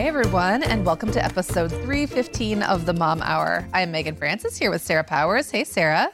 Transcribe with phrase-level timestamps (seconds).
[0.00, 3.68] Hi, everyone, and welcome to episode 315 of the Mom Hour.
[3.74, 5.50] I'm Meagan Francis here with Sarah Powers.
[5.50, 6.08] Hey, Sarah.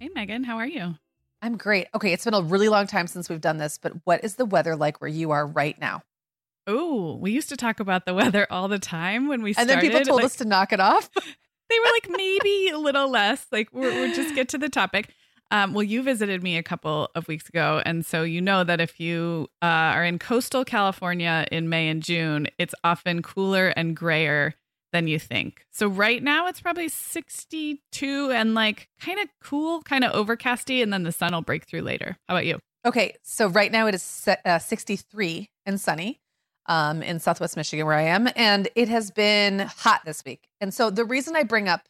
[0.00, 0.96] Hey, Meagan, how are you?
[1.40, 1.86] I'm great.
[1.94, 4.44] Okay, it's been a really long time since we've done this, but what is the
[4.44, 6.02] weather like where you are right now?
[6.66, 9.70] Oh, we used to talk about the weather all the time when we started.
[9.70, 11.08] And then people told like, us to knock it off.
[11.14, 13.46] they were like, maybe a little less.
[13.52, 15.14] Like, we're, we're just get to the topic.
[15.50, 18.80] Um, well, you visited me a couple of weeks ago, and so you know that
[18.80, 23.96] if you uh, are in coastal California in May and June, it's often cooler and
[23.96, 24.54] grayer
[24.92, 25.66] than you think.
[25.70, 30.92] So right now it's probably 62 and like kind of cool, kind of overcasty, and
[30.92, 32.16] then the sun will break through later.
[32.28, 32.58] How about you?
[32.84, 36.20] Okay, so right now it is uh, 63 and sunny
[36.66, 40.48] um, in Southwest Michigan where I am, and it has been hot this week.
[40.60, 41.88] And so the reason I bring up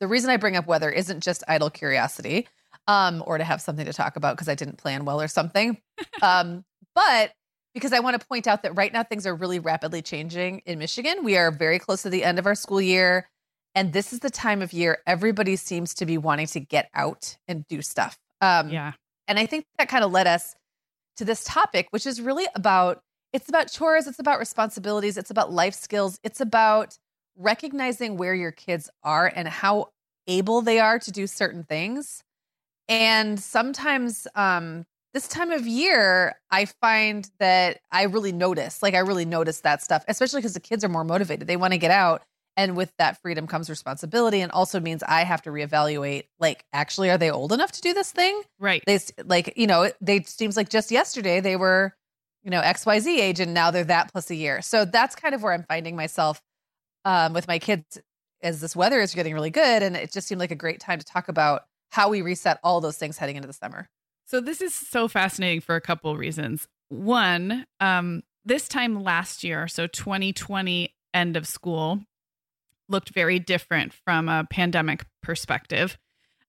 [0.00, 2.46] the reason I bring up weather isn't just idle curiosity
[2.88, 5.78] um, or to have something to talk about because I didn't plan well or something,
[6.22, 7.32] um, but
[7.74, 10.80] because I want to point out that right now things are really rapidly changing in
[10.80, 11.22] Michigan.
[11.22, 13.28] We are very close to the end of our school year.
[13.74, 17.36] And this is the time of year everybody seems to be wanting to get out
[17.46, 18.18] and do stuff.
[18.40, 18.94] Um, yeah.
[19.28, 20.56] And I think that kind of led us
[21.18, 25.52] to this topic, which is really about it's about chores, it's about responsibilities, it's about
[25.52, 26.96] life skills, it's about
[27.36, 29.90] recognizing where your kids are and how
[30.26, 32.24] able they are to do certain things.
[32.88, 38.98] And sometimes um, this time of year, I find that I really notice, like I
[38.98, 41.46] really notice that stuff, especially because the kids are more motivated.
[41.46, 42.22] They want to get out.
[42.56, 47.08] And with that freedom comes responsibility and also means I have to reevaluate like actually
[47.08, 48.42] are they old enough to do this thing?
[48.58, 48.82] Right.
[48.84, 51.94] They like, you know, they seems like just yesterday they were,
[52.42, 54.60] you know, XYZ age and now they're that plus a year.
[54.60, 56.42] So that's kind of where I'm finding myself
[57.04, 58.00] um, with my kids
[58.42, 60.98] as this weather is getting really good and it just seemed like a great time
[60.98, 63.88] to talk about how we reset all those things heading into the summer.
[64.26, 66.68] So this is so fascinating for a couple of reasons.
[66.90, 72.00] One, um, this time last year, so 2020 end of school,
[72.88, 75.98] looked very different from a pandemic perspective.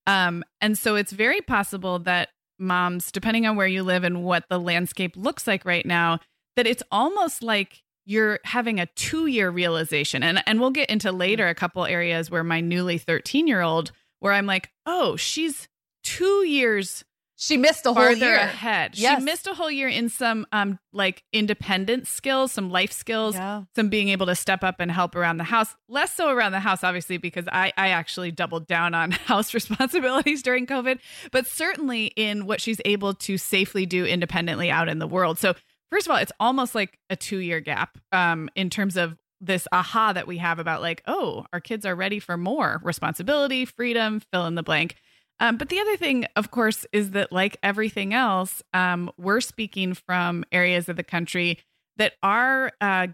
[0.08, 4.46] Um, and so it's very possible that moms, depending on where you live and what
[4.50, 6.20] the landscape looks like right now,
[6.56, 10.24] that it's almost like you're having a two year realization.
[10.24, 13.92] And, and we'll get into later a couple areas where my newly 13 year old,
[14.20, 15.68] where I'm like, oh, she's
[16.04, 17.04] two years
[17.42, 18.98] she missed a whole year ahead.
[18.98, 19.20] Yes.
[19.20, 23.64] She missed a whole year in some um like independent skills, some life skills, yeah.
[23.78, 25.74] some being able to step up and help around the house.
[25.88, 30.44] Less so around the house, obviously, because I I actually doubled down on house responsibilities
[30.44, 31.00] during COVID,
[31.32, 35.40] but certainly in what she's able to safely do independently out in the world.
[35.40, 35.54] So
[35.90, 39.68] first of all, it's almost like a two year gap um in terms of this
[39.72, 44.22] aha that we have about like, oh, our kids are ready for more responsibility, freedom,
[44.32, 44.96] fill in the blank.
[45.40, 49.94] Um, but the other thing, of course, is that like everything else, um, we're speaking
[49.94, 51.60] from areas of the country
[51.98, 53.08] that are uh,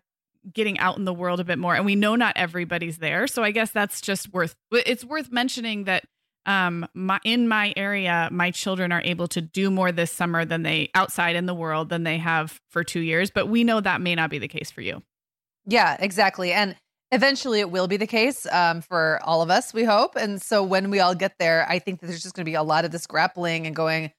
[0.51, 3.27] getting out in the world a bit more, and we know not everybody's there.
[3.27, 6.05] So I guess that's just worth it's worth mentioning that
[6.47, 10.63] um, my, in my area, my children are able to do more this summer than
[10.63, 13.31] they outside in the world than they have for two years.
[13.31, 15.01] But we know that may not be the case for you.
[15.65, 16.53] Yeah, exactly.
[16.53, 16.75] And
[17.11, 20.15] eventually it will be the case um, for all of us, we hope.
[20.15, 22.55] And so when we all get there, I think that there's just going to be
[22.55, 24.11] a lot of this grappling and going,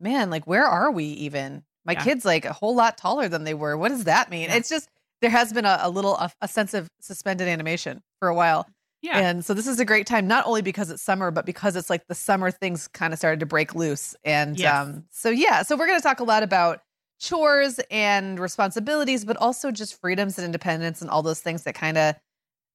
[0.00, 1.62] man, like, where are we even?
[1.84, 2.04] My yeah.
[2.04, 3.76] kid's like a whole lot taller than they were.
[3.76, 4.48] What does that mean?
[4.48, 4.56] Yeah.
[4.56, 4.88] It's just,
[5.20, 8.68] there has been a, a little, a, a sense of suspended animation for a while.
[9.02, 9.18] Yeah.
[9.18, 11.90] And so this is a great time, not only because it's summer, but because it's
[11.90, 14.14] like the summer things kind of started to break loose.
[14.22, 14.72] And yes.
[14.72, 16.80] um, so, yeah, so we're going to talk a lot about
[17.22, 21.96] chores and responsibilities, but also just freedoms and independence and all those things that kind
[21.96, 22.16] of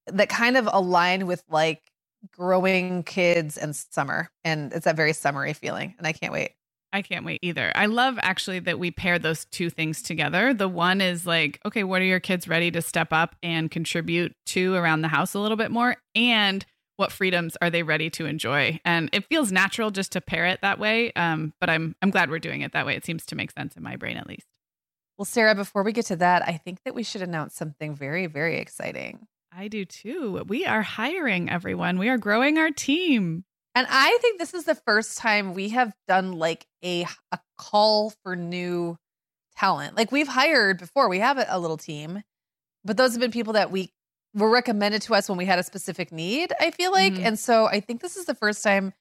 [0.08, 1.82] that kind of align with like
[2.32, 4.30] growing kids and summer.
[4.46, 5.96] And it's that very summery feeling.
[5.98, 6.52] And I can't wait.
[6.94, 7.74] I can't wait either.
[7.76, 10.54] I love actually that we pair those two things together.
[10.54, 14.32] The one is like, okay, what are your kids ready to step up and contribute
[14.48, 15.98] to around the house a little bit more?
[16.16, 16.66] And
[16.98, 18.80] what freedoms are they ready to enjoy?
[18.84, 21.12] And it feels natural just to pair it that way.
[21.14, 22.96] Um, but I'm I'm glad we're doing it that way.
[22.96, 24.48] It seems to make sense in my brain at least.
[25.18, 28.28] Well, Sarah, before we get to that, I think that we should announce something very,
[28.28, 29.28] very exciting.
[29.52, 30.44] I do too.
[30.48, 31.98] We are hiring everyone.
[31.98, 33.44] We are growing our team.
[33.74, 38.14] And I think this is the first time we have done like a a call
[38.24, 38.98] for new
[39.56, 39.96] talent.
[39.96, 41.10] Like we've hired before.
[41.10, 42.24] We have a, a little team,
[42.84, 43.92] but those have been people that we
[44.38, 47.14] were recommended to us when we had a specific need, I feel like.
[47.14, 47.26] Mm-hmm.
[47.26, 48.94] And so I think this is the first time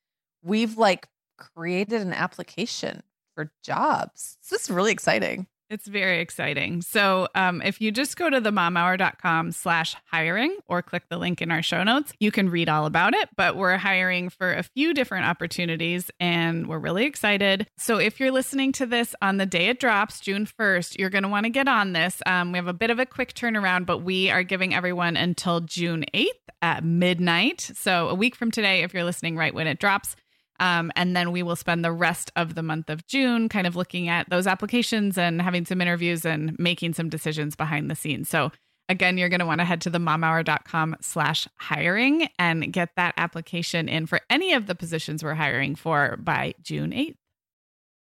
[0.43, 3.03] we've like created an application
[3.35, 4.39] for jobs.
[4.51, 5.47] This is really exciting.
[5.69, 6.81] It's very exciting.
[6.83, 11.51] So um, if you just go to themomhour.com slash hiring or click the link in
[11.51, 13.29] our show notes, you can read all about it.
[13.37, 17.67] But we're hiring for a few different opportunities and we're really excited.
[17.77, 21.25] So if you're listening to this on the day it drops, June 1st, you're going
[21.25, 22.23] to want to get on this.
[22.27, 25.61] Um, we have a bit of a quick turnaround, but we are giving everyone until
[25.61, 26.29] June 8th
[26.63, 27.61] at midnight.
[27.75, 30.15] So a week from today, if you're listening right when it drops,
[30.61, 33.77] um, and then we will spend the rest of the month of June kind of
[33.77, 38.29] looking at those applications and having some interviews and making some decisions behind the scenes.
[38.29, 38.53] So
[38.89, 43.15] again, you're going to want to head to the momhour.com slash hiring and get that
[43.17, 47.17] application in for any of the positions we're hiring for by June 8th.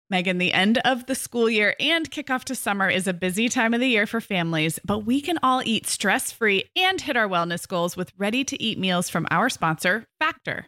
[0.10, 3.74] Meagan, the end of the school year and kickoff to summer is a busy time
[3.74, 7.28] of the year for families, but we can all eat stress free and hit our
[7.28, 10.68] wellness goals with ready to eat meals from our sponsor, Factor.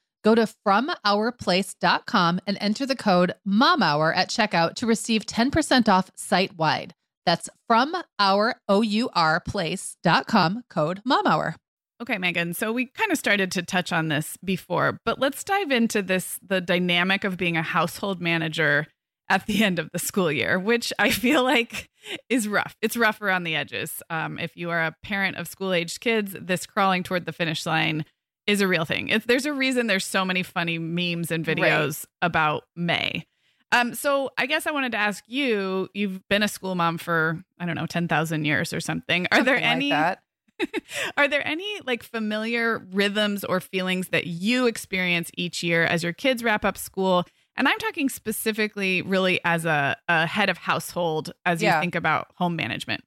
[0.23, 6.57] Go to FromOurPlace.com and enter the code MOMHOUR at checkout to receive 10% off site
[6.57, 6.93] wide.
[7.25, 11.55] That's from our O-U-R place.com code MOMHOUR.
[12.01, 12.55] Okay, Meagan.
[12.55, 16.39] So we kind of started to touch on this before, but let's dive into this
[16.41, 18.87] the dynamic of being a household manager
[19.29, 21.89] at the end of the school year, which I feel like
[22.27, 22.75] is rough.
[22.81, 24.01] It's rough around the edges.
[24.09, 27.67] Um, if you are a parent of school aged kids, this crawling toward the finish
[27.67, 28.03] line
[28.51, 29.07] is a real thing.
[29.07, 32.27] If there's a reason there's so many funny memes and videos right.
[32.27, 33.25] about May.
[33.71, 37.41] Um, so I guess I wanted to ask you, you've been a school mom for,
[37.57, 39.27] I don't know, 10,000 years or something.
[39.31, 40.19] Are something there any like
[41.17, 46.13] Are there any like familiar rhythms or feelings that you experience each year as your
[46.13, 47.25] kids wrap up school?
[47.55, 52.27] And I'm talking specifically really as a, a head of household as you think about
[52.35, 53.03] home management.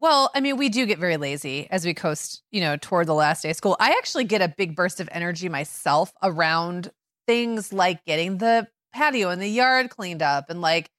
[0.00, 3.14] Well, I mean, we do get very lazy as we coast, you know, toward the
[3.14, 3.76] last day of school.
[3.80, 6.90] I actually get a big burst of energy myself around
[7.26, 10.90] things like getting the patio and the yard cleaned up and like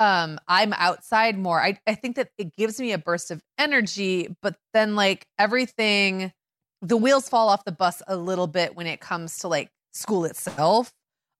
[0.00, 1.62] um I'm outside more.
[1.62, 6.32] I I think that it gives me a burst of energy, but then like everything
[6.82, 10.24] the wheels fall off the bus a little bit when it comes to like school
[10.24, 10.92] itself.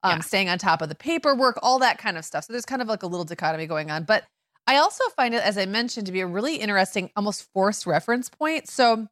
[0.02, 0.20] Um yeah.
[0.20, 2.44] staying on top of the paperwork, all that kind of stuff.
[2.44, 4.24] So there's kind of like a little dichotomy going on, but
[4.66, 8.28] I also find it as I mentioned to be a really interesting almost forced reference
[8.28, 8.68] point.
[8.68, 9.06] So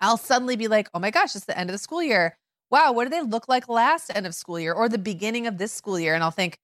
[0.00, 2.38] I'll suddenly be like, "Oh my gosh, it's the end of the school year.
[2.70, 5.58] Wow, what did they look like last end of school year or the beginning of
[5.58, 6.58] this school year?" And I'll think,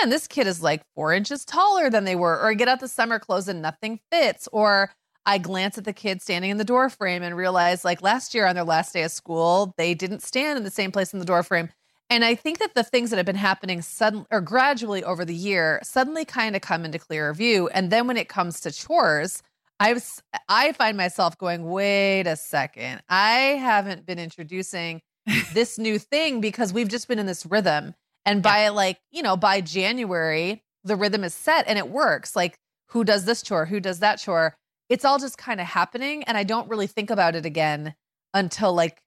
[0.00, 2.34] man, this kid is like four inches taller than they were.
[2.40, 4.48] Or I get out the summer clothes and nothing fits.
[4.52, 4.92] Or
[5.26, 8.46] I glance at the kid standing in the door frame and realize like last year
[8.46, 11.26] on their last day of school, they didn't stand in the same place in the
[11.26, 11.70] door frame.
[12.08, 15.34] And I think that the things that have been happening suddenly or gradually over the
[15.34, 17.68] year suddenly kind of come into clearer view.
[17.68, 19.42] And then when it comes to chores,
[19.80, 20.00] I
[20.48, 23.02] I find myself going, wait a second.
[23.08, 25.02] I haven't been introducing
[25.52, 27.94] this new thing because we've just been in this rhythm.
[28.24, 28.70] And by yeah.
[28.70, 32.34] like, you know, by January, the rhythm is set and it works.
[32.34, 32.58] Like,
[32.90, 33.66] who does this chore?
[33.66, 34.56] Who does that chore?
[34.88, 36.22] It's all just kind of happening.
[36.24, 37.94] And I don't really think about it again
[38.32, 39.02] until like,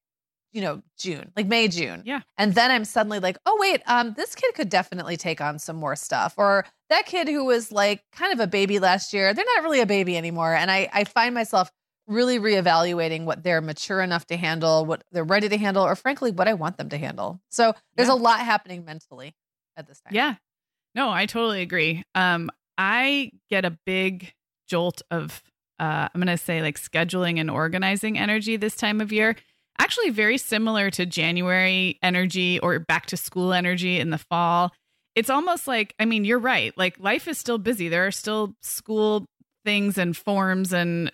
[0.51, 2.01] you know, June, like May, June.
[2.05, 2.21] Yeah.
[2.37, 5.75] And then I'm suddenly like, oh, wait, um, this kid could definitely take on some
[5.75, 6.33] more stuff.
[6.37, 9.81] Or that kid who was like kind of a baby last year, they're not really
[9.81, 10.53] a baby anymore.
[10.53, 11.71] And I, I find myself
[12.07, 16.31] really reevaluating what they're mature enough to handle, what they're ready to handle, or frankly,
[16.31, 17.39] what I want them to handle.
[17.49, 18.15] So there's yeah.
[18.15, 19.35] a lot happening mentally
[19.77, 20.15] at this time.
[20.15, 20.35] Yeah.
[20.95, 22.03] No, I totally agree.
[22.15, 24.33] Um, I get a big
[24.67, 25.43] jolt of,
[25.79, 29.35] uh, I'm going to say like scheduling and organizing energy this time of year.
[29.79, 34.71] Actually, very similar to January energy or back to school energy in the fall.
[35.15, 36.77] It's almost like, I mean, you're right.
[36.77, 37.89] Like life is still busy.
[37.89, 39.25] There are still school
[39.65, 41.11] things and forms and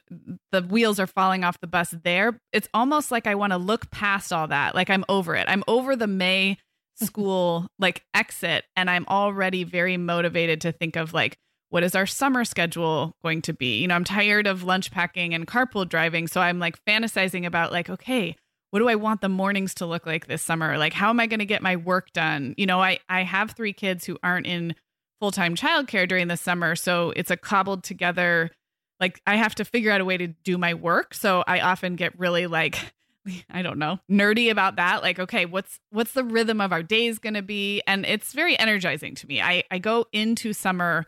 [0.51, 3.89] the wheels are falling off the bus there it's almost like i want to look
[3.91, 6.57] past all that like i'm over it i'm over the may
[6.95, 11.38] school like exit and i'm already very motivated to think of like
[11.69, 15.34] what is our summer schedule going to be you know i'm tired of lunch packing
[15.34, 18.36] and carpool driving so i'm like fantasizing about like okay
[18.72, 21.27] what do i want the mornings to look like this summer like how am i
[21.27, 24.48] going to get my work done you know i i have three kids who aren't
[24.48, 24.75] in
[25.19, 26.75] full time childcare during the summer.
[26.75, 28.51] So it's a cobbled together,
[29.00, 31.13] like I have to figure out a way to do my work.
[31.13, 32.77] So I often get really like,
[33.50, 35.01] I don't know, nerdy about that.
[35.01, 37.81] Like, okay, what's what's the rhythm of our days gonna be?
[37.88, 39.41] And it's very energizing to me.
[39.41, 41.05] I, I go into summer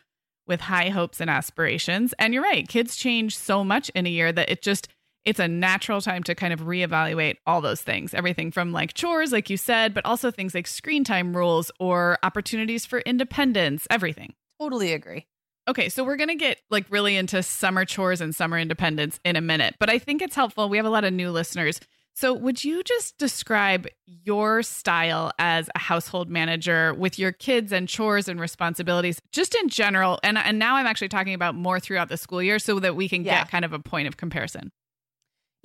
[0.48, 2.14] with high hopes and aspirations.
[2.18, 4.88] And you're right, kids change so much in a year that it just
[5.28, 8.14] it's a natural time to kind of reevaluate all those things.
[8.14, 12.18] Everything from like chores like you said but also things like screen time rules or
[12.24, 14.34] opportunities for independence everything.
[14.60, 15.28] Totally agree.
[15.68, 19.36] Okay so we're going to get like really into summer chores and summer independence in
[19.36, 20.70] a minute but i think it's helpful.
[20.70, 21.82] We have a lot of new listeners.
[22.16, 27.88] So would you just describe your style as a household manager with your kids and
[27.88, 30.20] chores and responsibilities just in general?
[30.24, 33.10] And and now i'm actually talking about more throughout the school year so that we
[33.10, 33.40] can yeah.
[33.42, 34.72] get kind of a point of comparison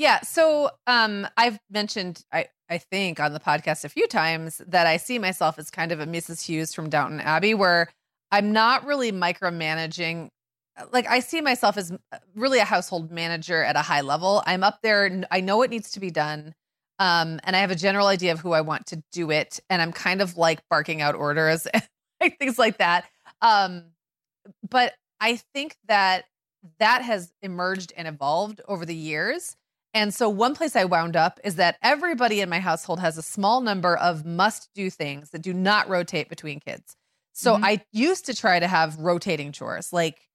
[0.03, 0.21] yeah.
[0.23, 4.97] So um, I've mentioned, I, I think, on the podcast a few times that I
[4.97, 6.45] see myself as kind of a Mrs.
[6.45, 7.89] Hughes from Downton Abbey, where
[8.33, 10.31] I'm not really micromanaging.
[10.91, 14.43] Like, I see myself as uh, really a household manager at a high level.
[14.45, 16.53] I'm up there, I know what needs to be done.
[16.99, 19.61] Um, and I have a general idea of who I want to do it.
[19.71, 21.67] And I'm kind of like barking out orders
[22.21, 23.05] and things like that.
[23.41, 23.85] Um,
[24.69, 26.25] but I think that
[26.81, 29.57] that has emerged and evolved over the years
[29.95, 33.23] and so, one place I wound up is that everybody in my household has a
[33.23, 36.97] small number of must do things that do not rotate between kids.
[37.33, 37.65] So, mm-hmm.
[37.65, 39.93] I used to try to have rotating chores.
[39.93, 40.29] Like,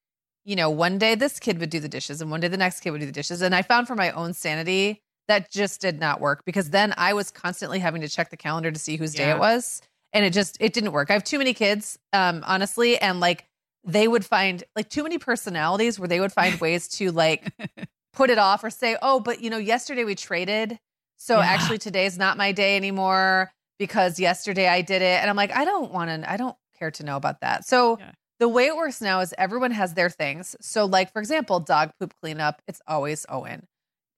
[0.46, 2.82] you know, one day this kid would do the dishes and one day the next
[2.82, 3.42] kid would do the dishes.
[3.42, 7.14] And I found for my own sanity that just did not work because then I
[7.14, 9.26] was constantly having to check the calendar to see whose yeah.
[9.26, 9.82] day it was.
[10.14, 11.10] And it just it didn't work.
[11.10, 13.46] I have too many kids, um, honestly, and like
[13.84, 17.52] they would find like too many personalities where they would find ways to like
[18.18, 20.80] put it off or say, "Oh, but you know, yesterday we traded,
[21.18, 21.46] so yeah.
[21.46, 25.66] actually today's not my day anymore because yesterday I did it." And I'm like, I
[25.66, 26.32] don't want to.
[26.32, 27.66] I don't care to know about that.
[27.66, 28.12] So yeah.
[28.40, 30.56] the way it works now is everyone has their things.
[30.62, 33.68] So, like for example, dog poop cleanup, it's always Owen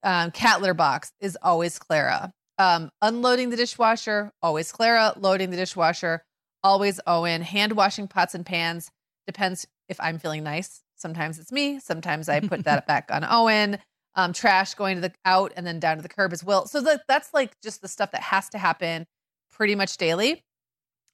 [0.04, 2.32] um, cat litter box is always Clara.
[2.58, 5.14] Um, unloading the dishwasher, always Clara.
[5.18, 6.24] Loading the dishwasher,
[6.64, 7.42] always Owen.
[7.42, 8.92] Hand washing pots and pans
[9.28, 10.82] depends if I'm feeling nice.
[10.96, 11.80] Sometimes it's me.
[11.80, 13.78] Sometimes I put that back on Owen.
[14.16, 16.66] Um, trash going to the out and then down to the curb as well.
[16.66, 19.06] So the, that's like just the stuff that has to happen
[19.52, 20.44] pretty much daily.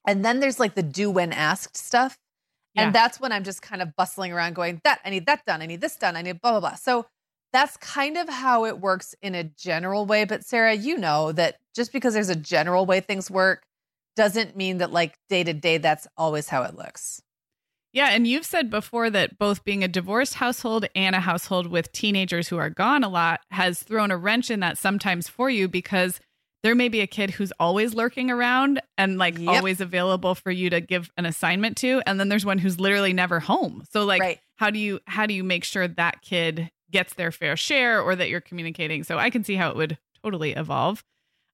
[0.06, 2.18] And then there's like the do when asked stuff.
[2.74, 2.84] Yeah.
[2.84, 5.62] And that's when I'm just kind of bustling around going, that I need that done.
[5.62, 6.16] I need this done.
[6.16, 6.74] I need blah, blah, blah.
[6.74, 7.06] So
[7.52, 10.24] that's kind of how it works in a general way.
[10.24, 13.62] But Sarah, you know that just because there's a general way things work
[14.16, 17.22] doesn't mean that like day to day, that's always how it looks.
[17.96, 18.10] Yeah.
[18.10, 22.48] And you've said before that both being a divorced household and a household with teenagers
[22.48, 26.20] who are gone a lot has thrown a wrench in that sometimes for you because
[26.62, 29.56] there may be a kid who's always lurking around and like yep.
[29.56, 33.12] always available for you to give an assignment to and then there's one who's literally
[33.12, 34.40] never home so like right.
[34.56, 38.14] how do you how do you make sure that kid gets their fair share or
[38.16, 39.04] that you're communicating.
[39.04, 41.04] So I can see how it would totally evolve.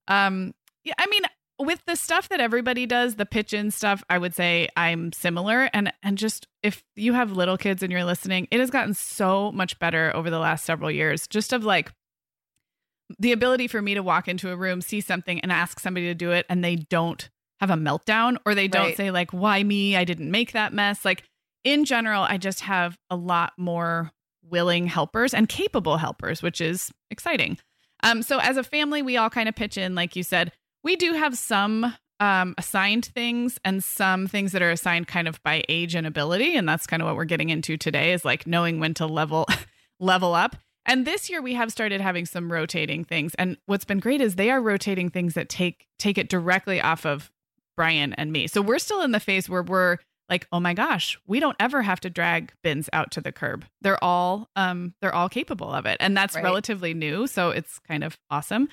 [0.09, 1.23] Um, yeah, I mean,
[1.59, 5.68] with the stuff that everybody does, the pitch in stuff, I would say I'm similar.
[5.73, 9.52] And and just if you have little kids and you're listening, it has gotten so
[9.52, 11.26] much better over the last several years.
[11.26, 11.92] Just of like
[13.18, 16.14] the ability for me to walk into a room, see something, and ask somebody to
[16.14, 17.28] do it, and they don't
[17.61, 18.97] have a meltdown or they don't right.
[18.97, 19.97] say like, "Why me?
[19.97, 21.25] I didn't make that mess." Like
[21.64, 24.11] in general, I just have a lot more
[24.42, 27.59] willing helpers and capable helpers, which is exciting.
[28.02, 30.52] Um, so as a family, we all kind of pitch in, like you said.
[30.83, 35.43] We do have some um, assigned things and some things that are assigned kind of
[35.43, 38.47] by age and ability, and that's kind of what we're getting into today is like
[38.47, 39.47] knowing when to level
[40.01, 40.57] level up.
[40.87, 44.37] And this year we have started having some rotating things, and what's been great is
[44.37, 47.33] they are rotating things that take take it directly off of
[47.77, 48.47] Brian and me.
[48.47, 51.83] So we're still in the phase where we're like oh my gosh we don't ever
[51.83, 55.85] have to drag bins out to the curb they're all um they're all capable of
[55.85, 56.45] it and that's right.
[56.45, 58.69] relatively new so it's kind of awesome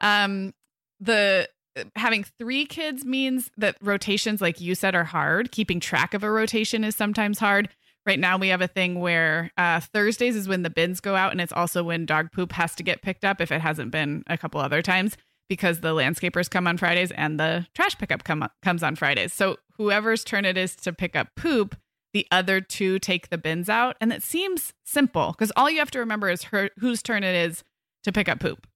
[0.00, 0.52] um
[0.98, 1.48] the
[1.94, 6.30] having three kids means that rotations like you said are hard keeping track of a
[6.30, 7.68] rotation is sometimes hard
[8.04, 11.32] right now we have a thing where uh, thursdays is when the bins go out
[11.32, 14.22] and it's also when dog poop has to get picked up if it hasn't been
[14.26, 15.16] a couple other times
[15.48, 19.32] because the landscapers come on Fridays and the trash pickup come comes on Fridays.
[19.32, 21.76] So whoever's turn it is to pick up poop,
[22.12, 25.90] the other two take the bins out, and it seems simple because all you have
[25.92, 27.64] to remember is her, whose turn it is
[28.04, 28.66] to pick up poop.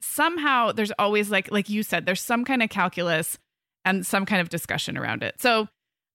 [0.00, 3.38] Somehow there's always like like you said, there's some kind of calculus
[3.84, 5.40] and some kind of discussion around it.
[5.40, 5.68] So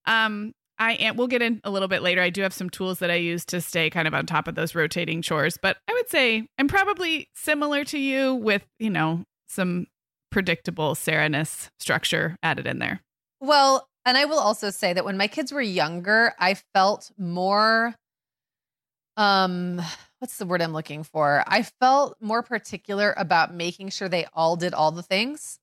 [0.06, 2.22] um I am we'll get in a little bit later.
[2.22, 4.56] I do have some tools that I use to stay kind of on top of
[4.56, 9.24] those rotating chores, but I would say I'm probably similar to you with, you know,
[9.48, 9.88] some
[10.32, 13.02] predictable Sarah-ness structure added in there.
[13.40, 17.96] Well, and I will also say that when my kids were younger, I felt more
[19.18, 19.82] um
[20.26, 21.44] what's the word I'm looking for?
[21.46, 25.60] I felt more particular about making sure they all did all the things.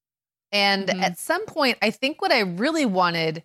[0.52, 1.02] And mm-hmm.
[1.02, 3.42] at some point, I think what I really wanted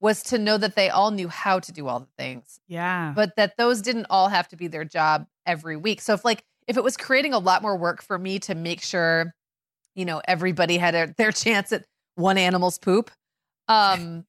[0.00, 2.60] was to know that they all knew how to do all the things.
[2.68, 3.12] Yeah.
[3.16, 6.00] But that those didn't all have to be their job every week.
[6.00, 8.80] So if like if it was creating a lot more work for me to make
[8.80, 9.34] sure
[9.96, 13.10] you know everybody had a, their chance at one animal's poop
[13.68, 14.24] um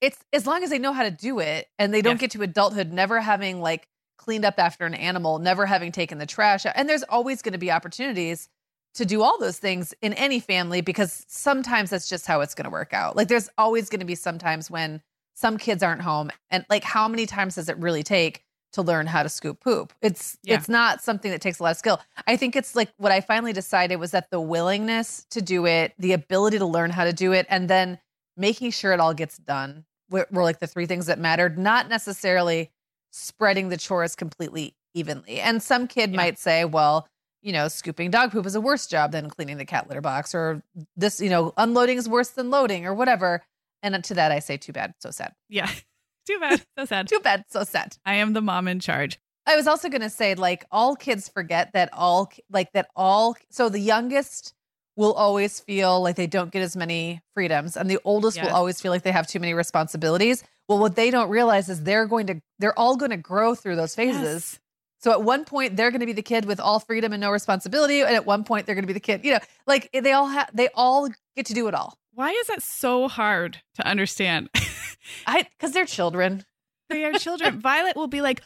[0.00, 2.20] it's as long as they know how to do it and they don't yeah.
[2.20, 3.86] get to adulthood never having like
[4.28, 7.54] cleaned up after an animal never having taken the trash out and there's always going
[7.54, 8.50] to be opportunities
[8.92, 12.64] to do all those things in any family because sometimes that's just how it's going
[12.64, 15.00] to work out like there's always going to be sometimes when
[15.34, 19.06] some kids aren't home and like how many times does it really take to learn
[19.06, 19.94] how to scoop poop.
[20.02, 20.56] It's yeah.
[20.56, 21.98] it's not something that takes a lot of skill.
[22.26, 25.94] I think it's like what I finally decided was that the willingness to do it,
[25.98, 27.98] the ability to learn how to do it, and then
[28.36, 31.88] making sure it all gets done were, were like the three things that mattered, not
[31.88, 32.70] necessarily
[33.10, 35.40] spreading the chores completely evenly.
[35.40, 36.16] And some kid yeah.
[36.16, 37.08] might say, well,
[37.42, 40.34] you know, scooping dog poop is a worse job than cleaning the cat litter box,
[40.34, 40.62] or
[40.96, 43.42] this, you know, unloading is worse than loading, or whatever.
[43.82, 45.34] And to that, I say, too bad, so sad.
[45.48, 45.70] Yeah.
[46.26, 46.62] Too bad.
[46.76, 47.08] So sad.
[47.08, 47.44] Too bad.
[47.48, 47.96] So sad.
[48.04, 49.18] I am the mom in charge.
[49.46, 53.34] I was also going to say, like, all kids forget that all, like, that all,
[53.48, 54.52] so the youngest
[54.94, 58.44] will always feel like they don't get as many freedoms, and the oldest yes.
[58.44, 60.44] will always feel like they have too many responsibilities.
[60.68, 63.76] Well, what they don't realize is they're going to, they're all going to grow through
[63.76, 64.52] those phases.
[64.52, 64.60] Yes.
[65.00, 67.30] So at one point they're going to be the kid with all freedom and no
[67.30, 69.24] responsibility, and at one point they're going to be the kid.
[69.24, 71.96] You know, like eh, they all have, they all get to do it all.
[72.14, 74.50] Why is that so hard to understand?
[75.26, 76.44] I because they're children.
[76.90, 77.60] They are children.
[77.60, 78.42] Violet will be like,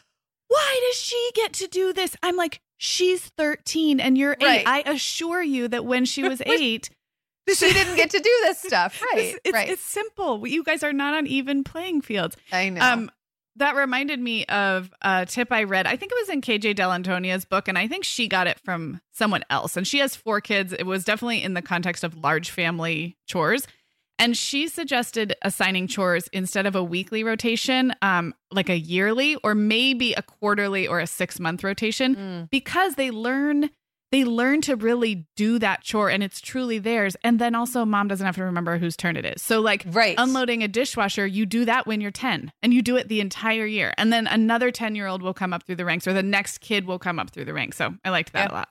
[0.47, 4.67] "Why does she get to do this?" I'm like, "She's 13 and you're 8." Right.
[4.67, 6.87] I assure you that when she was 8,
[7.47, 9.01] she didn't get to do this stuff.
[9.13, 9.25] Right.
[9.25, 9.69] It's, it's, right.
[9.69, 10.47] It's simple.
[10.47, 12.37] You guys are not on even playing fields.
[12.51, 12.81] I know.
[12.81, 13.11] Um,
[13.57, 15.85] that reminded me of a tip I read.
[15.85, 19.01] I think it was in KJ Dell'Antonia's book, and I think she got it from
[19.11, 19.77] someone else.
[19.77, 20.73] And she has four kids.
[20.73, 23.67] It was definitely in the context of large family chores.
[24.19, 29.55] And she suggested assigning chores instead of a weekly rotation, um, like a yearly or
[29.55, 32.49] maybe a quarterly or a six month rotation, mm.
[32.49, 33.69] because they learn
[34.13, 37.17] they learn to really do that chore and it's truly theirs.
[37.23, 39.41] And then also, mom doesn't have to remember whose turn it is.
[39.41, 40.13] So, like, right.
[40.19, 43.65] unloading a dishwasher, you do that when you're 10 and you do it the entire
[43.65, 43.91] year.
[43.97, 46.59] And then another 10 year old will come up through the ranks or the next
[46.59, 47.77] kid will come up through the ranks.
[47.77, 48.69] So, I liked that a lot.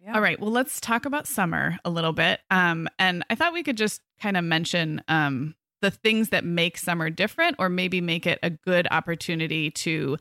[0.00, 0.14] Yeah.
[0.16, 0.40] All right.
[0.40, 2.40] Well, let's talk about summer a little bit.
[2.50, 6.78] Um, and I thought we could just kind of mention um, the things that make
[6.78, 10.16] summer different or maybe make it a good opportunity to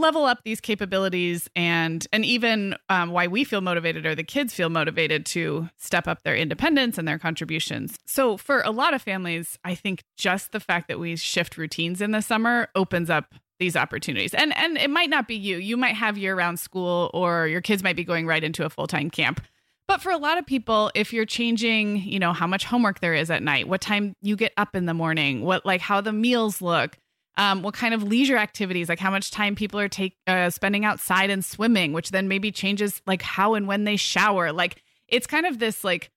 [0.00, 4.54] level up these capabilities and and even um, why we feel motivated or the kids
[4.54, 7.98] feel motivated to step up their independence and their contributions.
[8.06, 12.00] So for a lot of families i think just the fact that we shift routines
[12.00, 14.34] in the summer opens up these opportunities.
[14.34, 15.58] And and it might not be you.
[15.58, 18.70] You might have year round school or your kids might be going right into a
[18.70, 19.40] full-time camp.
[19.86, 23.14] But for a lot of people if you're changing you know how much homework there
[23.14, 26.12] is at night what time you get up in the morning what like how the
[26.12, 26.96] meals look
[27.40, 30.84] um, what kind of leisure activities, like how much time people are take uh, spending
[30.84, 34.52] outside and swimming, which then maybe changes like how and when they shower.
[34.52, 36.10] Like it's kind of this like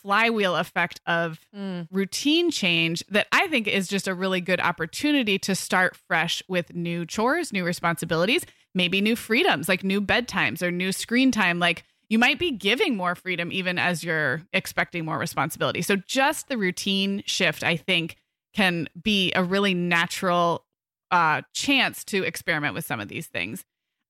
[0.00, 1.86] flywheel effect of mm.
[1.92, 6.74] routine change that I think is just a really good opportunity to start fresh with
[6.74, 11.58] new chores, new responsibilities, maybe new freedoms, like new bedtimes or new screen time.
[11.58, 15.82] Like you might be giving more freedom even as you're expecting more responsibility.
[15.82, 18.16] So just the routine shift, I think,
[18.54, 20.64] can be a really natural
[21.10, 23.64] uh, chance to experiment with some of these things.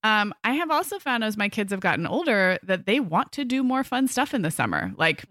[0.05, 3.45] Um, I have also found as my kids have gotten older that they want to
[3.45, 4.93] do more fun stuff in the summer.
[4.97, 5.25] Like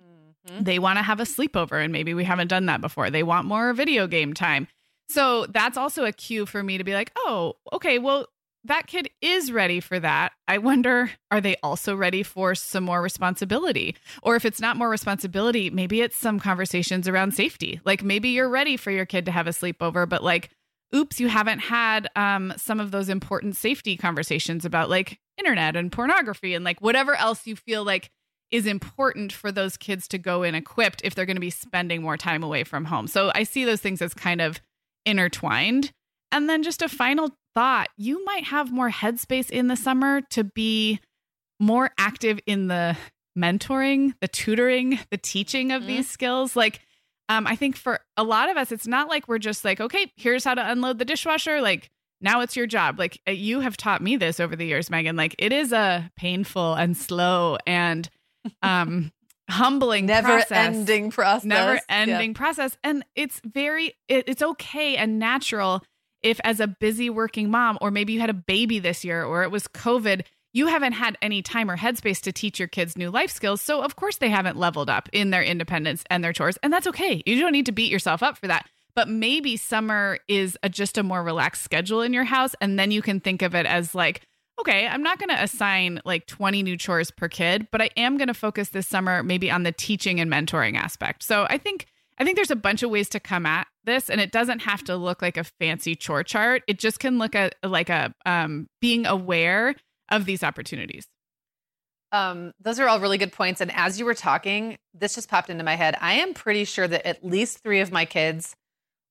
[0.47, 0.63] mm-hmm.
[0.63, 3.09] they want to have a sleepover, and maybe we haven't done that before.
[3.09, 4.67] They want more video game time.
[5.09, 8.27] So that's also a cue for me to be like, oh, okay, well,
[8.63, 10.33] that kid is ready for that.
[10.47, 13.95] I wonder, are they also ready for some more responsibility?
[14.21, 17.81] Or if it's not more responsibility, maybe it's some conversations around safety.
[17.85, 20.51] Like maybe you're ready for your kid to have a sleepover, but like,
[20.93, 25.91] oops, you haven't had um, some of those important safety conversations about like internet and
[25.91, 28.11] pornography and like whatever else you feel like
[28.51, 32.01] is important for those kids to go in equipped if they're going to be spending
[32.01, 33.07] more time away from home.
[33.07, 34.59] So I see those things as kind of
[35.05, 35.91] intertwined.
[36.33, 40.43] And then just a final thought you might have more headspace in the summer to
[40.43, 40.99] be
[41.59, 42.97] more active in the
[43.37, 45.87] mentoring, the tutoring, the teaching of mm-hmm.
[45.87, 46.55] these skills.
[46.55, 46.81] Like,
[47.29, 50.11] um, I think for a lot of us, it's not like we're just like, okay,
[50.17, 51.61] here's how to unload the dishwasher.
[51.61, 52.99] Like, now it's your job.
[52.99, 55.15] Like, uh, you have taught me this over the years, Meagan.
[55.15, 58.09] Like, it is a painful and slow and
[58.61, 59.11] um,
[59.49, 60.51] humbling never process.
[60.51, 62.37] ending process never ending yeah.
[62.37, 65.83] process and it's very it, it's okay and natural
[66.23, 69.43] if as a busy working mom, or maybe you had a baby this year, or
[69.43, 73.09] it was COVID, you haven't had any time or headspace to teach your kids new
[73.09, 73.61] life skills.
[73.61, 76.57] So, of course, they haven't leveled up in their independence and their chores.
[76.61, 77.23] And that's okay.
[77.25, 78.67] You don't need to beat yourself up for that.
[78.93, 82.53] But maybe summer is a, just a more relaxed schedule in your house.
[82.59, 84.21] And then you can think of it as like,
[84.59, 88.17] okay, I'm not going to assign like 20 new chores per kid, but I am
[88.17, 91.23] going to focus this summer maybe on the teaching and mentoring aspect.
[91.23, 94.21] So, I think I think there's a bunch of ways to come at this, and
[94.21, 96.63] it doesn't have to look like a fancy chore chart.
[96.67, 99.75] It just can look at like a um, being aware
[100.09, 101.07] of these opportunities.
[102.11, 103.61] Um, those are all really good points.
[103.61, 105.95] And as you were talking, this just popped into my head.
[106.01, 108.53] I am pretty sure that at least three of my kids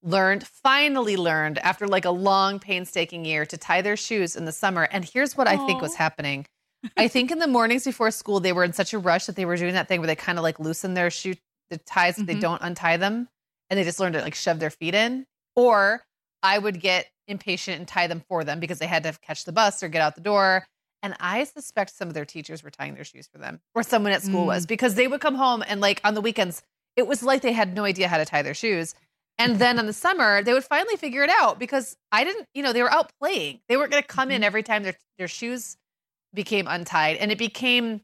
[0.02, 4.52] learned, finally learned, after like a long, painstaking year, to tie their shoes in the
[4.52, 4.82] summer.
[4.90, 5.62] And here's what Aww.
[5.62, 6.46] I think was happening.
[6.96, 9.46] I think in the mornings before school, they were in such a rush that they
[9.46, 11.34] were doing that thing where they kind of like loosen their shoe
[11.70, 12.26] the ties mm-hmm.
[12.26, 13.28] they don't untie them
[13.70, 16.02] and they just learned to like shove their feet in or
[16.42, 19.52] i would get impatient and tie them for them because they had to catch the
[19.52, 20.66] bus or get out the door
[21.02, 24.12] and i suspect some of their teachers were tying their shoes for them or someone
[24.12, 24.48] at school mm.
[24.48, 26.62] was because they would come home and like on the weekends
[26.96, 28.94] it was like they had no idea how to tie their shoes
[29.38, 32.62] and then in the summer they would finally figure it out because i didn't you
[32.62, 34.36] know they were out playing they weren't going to come mm-hmm.
[34.36, 35.76] in every time their, their shoes
[36.34, 38.00] became untied and it became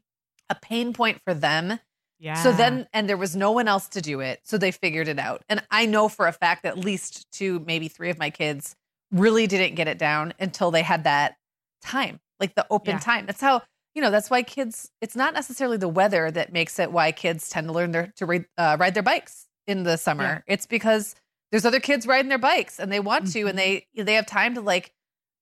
[0.49, 1.79] a pain point for them
[2.19, 2.35] yeah.
[2.35, 4.39] So then, and there was no one else to do it.
[4.43, 5.43] So they figured it out.
[5.49, 8.75] And I know for a fact that at least two, maybe three of my kids
[9.11, 11.37] really didn't get it down until they had that
[11.81, 12.99] time, like the open yeah.
[12.99, 13.25] time.
[13.25, 13.61] That's how
[13.93, 14.11] you know.
[14.11, 14.89] That's why kids.
[15.01, 18.25] It's not necessarily the weather that makes it why kids tend to learn their to
[18.25, 20.43] ride, uh, ride their bikes in the summer.
[20.47, 20.53] Yeah.
[20.53, 21.15] It's because
[21.51, 23.33] there's other kids riding their bikes and they want mm-hmm.
[23.33, 23.79] to, and mm-hmm.
[23.95, 24.91] they they have time to like,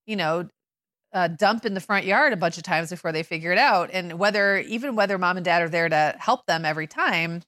[0.06, 0.50] you know,
[1.16, 3.90] uh, dump in the front yard a bunch of times before they figure it out.
[3.94, 7.42] And whether even whether mom and dad are there to help them every time,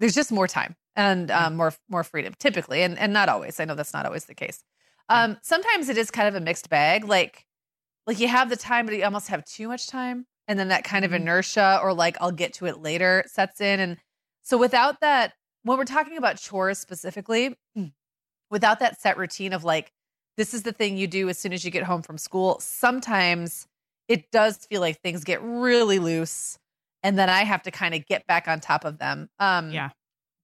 [0.00, 3.60] there's just more time and um, more more freedom typically, and and not always.
[3.60, 4.64] I know that's not always the case.
[5.10, 7.04] Um, sometimes it is kind of a mixed bag.
[7.04, 7.44] Like
[8.06, 10.84] like you have the time, but you almost have too much time, and then that
[10.84, 11.22] kind of mm-hmm.
[11.22, 13.80] inertia or like I'll get to it later sets in.
[13.80, 13.98] And
[14.42, 17.54] so without that, when we're talking about chores specifically,
[18.50, 19.92] without that set routine of like
[20.36, 23.66] this is the thing you do as soon as you get home from school, sometimes
[24.08, 26.58] it does feel like things get really loose
[27.02, 29.28] and then I have to kind of get back on top of them.
[29.38, 29.90] Um, yeah.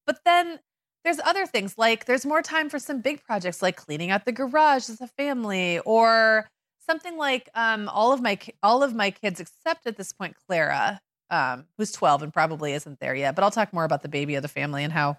[0.07, 0.59] But then
[1.05, 4.33] there's other things like there's more time for some big projects like cleaning out the
[4.33, 6.49] garage as a family or
[6.85, 11.01] something like um, all of my all of my kids except at this point Clara
[11.31, 14.35] um, who's 12 and probably isn't there yet but I'll talk more about the baby
[14.35, 15.18] of the family and how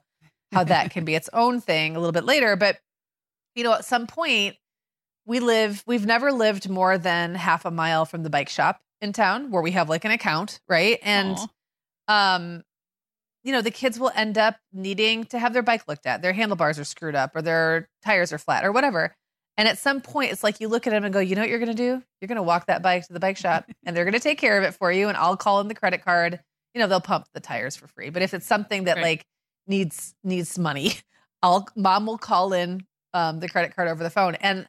[0.51, 2.79] how that can be its own thing a little bit later but
[3.57, 4.55] you know at some point
[5.25, 9.11] we live we've never lived more than half a mile from the bike shop in
[9.11, 11.37] town where we have like an account right and
[12.07, 12.35] Aww.
[12.35, 12.63] um
[13.47, 16.21] you know, the kids will end up needing to have their bike looked at.
[16.21, 19.15] Their handlebars are screwed up or their tires are flat or whatever.
[19.55, 21.49] And at some point, it's like you look at them and go, you know what
[21.49, 22.03] you're going to do?
[22.19, 24.37] You're going to walk that bike to the bike shop and they're going to take
[24.37, 25.07] care of it for you.
[25.07, 26.41] And I'll call in the credit card.
[26.75, 28.09] You know, they'll pump the tires for free.
[28.09, 29.03] But if it's something that right.
[29.03, 29.25] like
[29.65, 30.95] needs needs money,
[31.41, 32.85] I'll mom will call in
[33.17, 34.35] um, the credit card over the phone.
[34.35, 34.67] And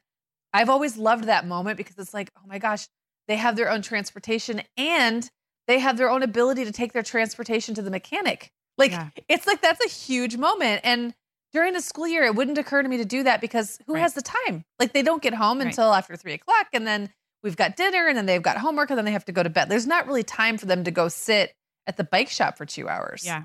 [0.53, 2.87] I've always loved that moment because it's like, oh my gosh,
[3.27, 5.29] they have their own transportation and
[5.67, 9.09] they have their own ability to take their transportation to the mechanic like yeah.
[9.27, 10.81] it's like that's a huge moment.
[10.83, 11.13] And
[11.51, 14.01] during the school year, it wouldn't occur to me to do that because who right.
[14.01, 14.63] has the time?
[14.79, 15.67] Like they don't get home right.
[15.67, 17.09] until after three o'clock, and then
[17.43, 19.49] we've got dinner, and then they've got homework, and then they have to go to
[19.49, 19.69] bed.
[19.69, 21.53] There's not really time for them to go sit
[21.85, 23.23] at the bike shop for two hours.
[23.25, 23.43] Yeah.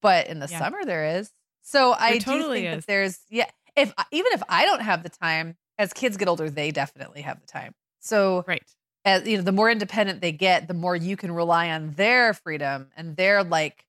[0.00, 0.58] But in the yeah.
[0.60, 1.32] summer, there is.
[1.62, 2.84] So there I totally do think is.
[2.84, 3.50] that there's yeah.
[3.78, 7.40] If even if I don't have the time, as kids get older, they definitely have
[7.40, 7.72] the time.
[8.00, 8.62] So right.
[9.04, 12.34] As you know, the more independent they get, the more you can rely on their
[12.34, 13.86] freedom and their like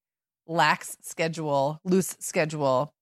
[0.48, 2.94] lax schedule, loose schedule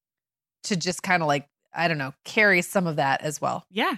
[0.63, 3.65] to just kind of like, I don't know, carry some of that as well.
[3.69, 3.95] Yeah.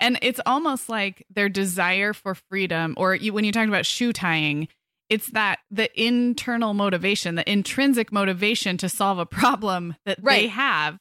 [0.00, 4.12] And it's almost like their desire for freedom, or you, when you talk about shoe
[4.12, 4.68] tying,
[5.08, 10.42] it's that the internal motivation, the intrinsic motivation to solve a problem that right.
[10.42, 10.98] they have.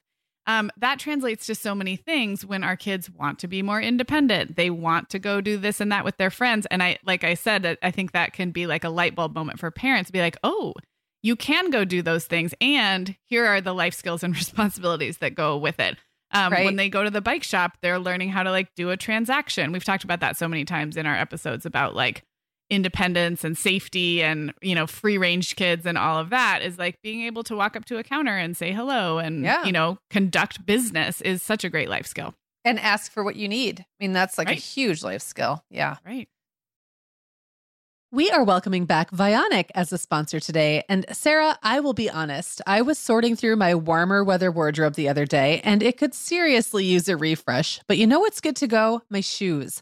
[0.47, 4.56] Um, that translates to so many things when our kids want to be more independent.
[4.56, 6.65] They want to go do this and that with their friends.
[6.71, 9.60] And I, like I said, I think that can be like a light bulb moment
[9.60, 10.73] for parents to be like, oh,
[11.21, 12.54] you can go do those things.
[12.60, 15.97] And here are the life skills and responsibilities that go with it.
[16.34, 16.65] Um, right.
[16.65, 19.71] When they go to the bike shop, they're learning how to like do a transaction.
[19.71, 22.23] We've talked about that so many times in our episodes about like
[22.71, 26.95] independence and safety and you know free range kids and all of that is like
[27.03, 29.63] being able to walk up to a counter and say hello and yeah.
[29.65, 33.47] you know conduct business is such a great life skill and ask for what you
[33.47, 34.57] need i mean that's like right.
[34.57, 36.29] a huge life skill yeah right
[38.13, 40.84] we are welcoming back Vionic as a sponsor today.
[40.89, 45.07] And Sarah, I will be honest, I was sorting through my warmer weather wardrobe the
[45.07, 47.79] other day and it could seriously use a refresh.
[47.88, 49.01] But you know what's good to go?
[49.10, 49.81] My shoes.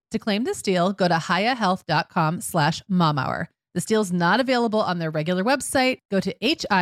[0.11, 3.47] To claim this deal, go to hiyahealth.com slash momhour.
[3.73, 5.99] This deal's not available on their regular website.
[6.11, 6.75] Go to H-I-Y-A-H-E-A-L-T-H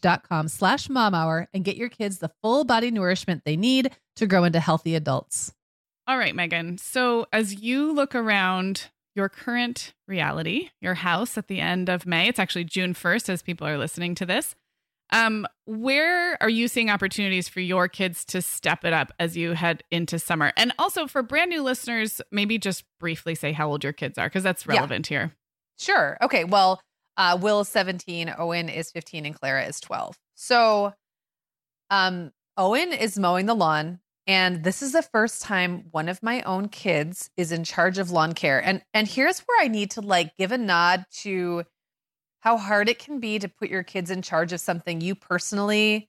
[0.00, 4.26] dot com slash momhour and get your kids the full body nourishment they need to
[4.26, 5.52] grow into healthy adults.
[6.06, 6.78] All right, Meagan.
[6.78, 12.28] So as you look around your current reality, your house at the end of May,
[12.28, 14.54] it's actually June 1st as people are listening to this.
[15.10, 19.52] Um, where are you seeing opportunities for your kids to step it up as you
[19.52, 20.52] head into summer?
[20.56, 24.26] And also for brand new listeners, maybe just briefly say how old your kids are
[24.26, 25.18] because that's relevant yeah.
[25.18, 25.32] here.
[25.78, 26.18] Sure.
[26.22, 26.44] Okay.
[26.44, 26.80] Well,
[27.16, 30.16] uh, Will is 17, Owen is 15, and Clara is 12.
[30.34, 30.92] So
[31.90, 34.00] um, Owen is mowing the lawn.
[34.26, 38.10] And this is the first time one of my own kids is in charge of
[38.10, 38.58] lawn care.
[38.62, 41.62] And and here's where I need to like give a nod to
[42.40, 46.08] how hard it can be to put your kids in charge of something you personally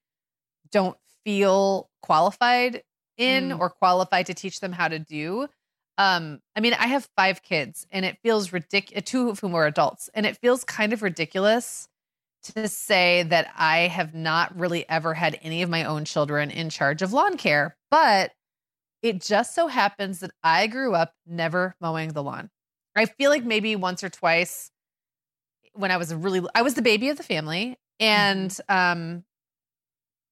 [0.72, 2.84] don't feel qualified
[3.18, 3.60] in mm.
[3.60, 5.48] or qualified to teach them how to do.
[5.98, 9.66] Um, I mean, I have five kids and it feels ridiculous, two of whom are
[9.66, 11.88] adults, and it feels kind of ridiculous
[12.44, 16.70] to say that I have not really ever had any of my own children in
[16.70, 17.76] charge of lawn care.
[17.90, 18.32] But
[19.02, 22.50] it just so happens that I grew up never mowing the lawn.
[22.96, 24.72] I feel like maybe once or twice
[25.78, 28.76] when I was really I was the baby of the family and mm-hmm.
[28.76, 29.24] um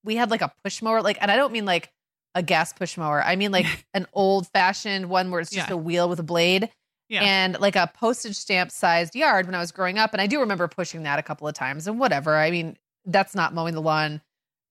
[0.03, 1.91] we had like a push mower like and I don't mean like
[2.34, 3.23] a gas push mower.
[3.23, 5.75] I mean like an old fashioned one where it's just yeah.
[5.75, 6.69] a wheel with a blade.
[7.08, 7.21] Yeah.
[7.21, 10.13] And like a postage stamp sized yard when I was growing up.
[10.13, 12.36] And I do remember pushing that a couple of times and whatever.
[12.36, 14.21] I mean, that's not mowing the lawn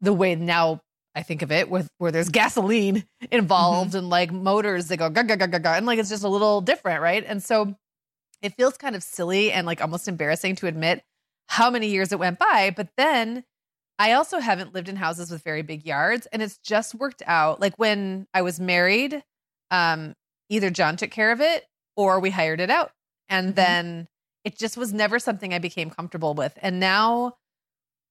[0.01, 0.81] the way now
[1.15, 3.99] I think of it with where there's gasoline involved mm-hmm.
[3.99, 6.29] and like motors that go ga ga ga ga ga and like it's just a
[6.29, 7.25] little different, right?
[7.27, 7.77] And so
[8.45, 11.03] it feels kind of silly and like almost embarrassing to admit
[11.49, 12.73] how many years it went by.
[12.77, 13.43] But then
[13.99, 17.61] I also haven't lived in houses with very big yards and it's just worked out.
[17.61, 19.25] Like when I was married,
[19.71, 20.15] um,
[20.51, 21.65] either John took care of it
[21.97, 22.93] or we hired it out.
[23.31, 23.55] And mm-hmm.
[23.55, 24.09] then
[24.45, 26.53] it just was never something I became comfortable with.
[26.61, 27.37] And now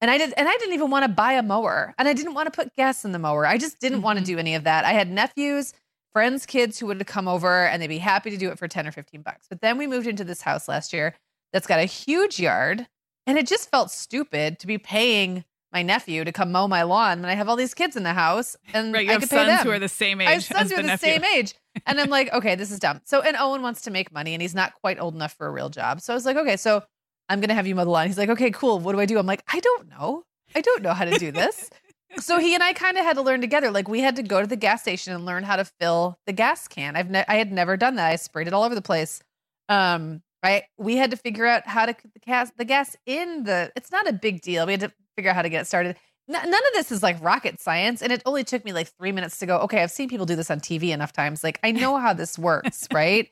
[0.01, 2.33] and I did and I didn't even want to buy a mower and I didn't
[2.33, 3.45] want to put gas in the mower.
[3.45, 4.05] I just didn't mm-hmm.
[4.05, 4.83] want to do any of that.
[4.83, 5.73] I had nephews
[6.13, 8.87] friends' kids who would come over and they'd be happy to do it for 10
[8.87, 9.47] or 15 bucks.
[9.49, 11.15] But then we moved into this house last year
[11.51, 12.87] that's got a huge yard.
[13.25, 17.21] And it just felt stupid to be paying my nephew to come mow my lawn
[17.21, 19.29] when I have all these kids in the house and right, you I have could
[19.29, 19.65] sons pay them.
[19.65, 20.27] who are the same age.
[20.27, 21.55] I have sons who are the, the same age.
[21.87, 23.01] And I'm like, okay, this is dumb.
[23.03, 25.51] So, and Owen wants to make money and he's not quite old enough for a
[25.51, 26.01] real job.
[26.01, 26.83] So I was like, okay, so
[27.29, 28.05] I'm going to have you mow the lawn.
[28.05, 28.79] He's like, okay, cool.
[28.79, 29.17] What do I do?
[29.17, 30.23] I'm like, I don't know.
[30.53, 31.71] I don't know how to do this
[32.19, 33.71] so he and I kind of had to learn together.
[33.71, 36.33] Like we had to go to the gas station and learn how to fill the
[36.33, 36.95] gas can.
[36.95, 38.09] I've ne- I had never done that.
[38.09, 39.21] I sprayed it all over the place.
[39.69, 40.63] Um, right?
[40.77, 43.71] We had to figure out how to the gas the gas in the.
[43.75, 44.65] It's not a big deal.
[44.65, 45.95] We had to figure out how to get it started.
[46.29, 49.11] N- none of this is like rocket science, and it only took me like three
[49.11, 49.57] minutes to go.
[49.59, 51.43] Okay, I've seen people do this on TV enough times.
[51.43, 53.29] Like I know how this works, right?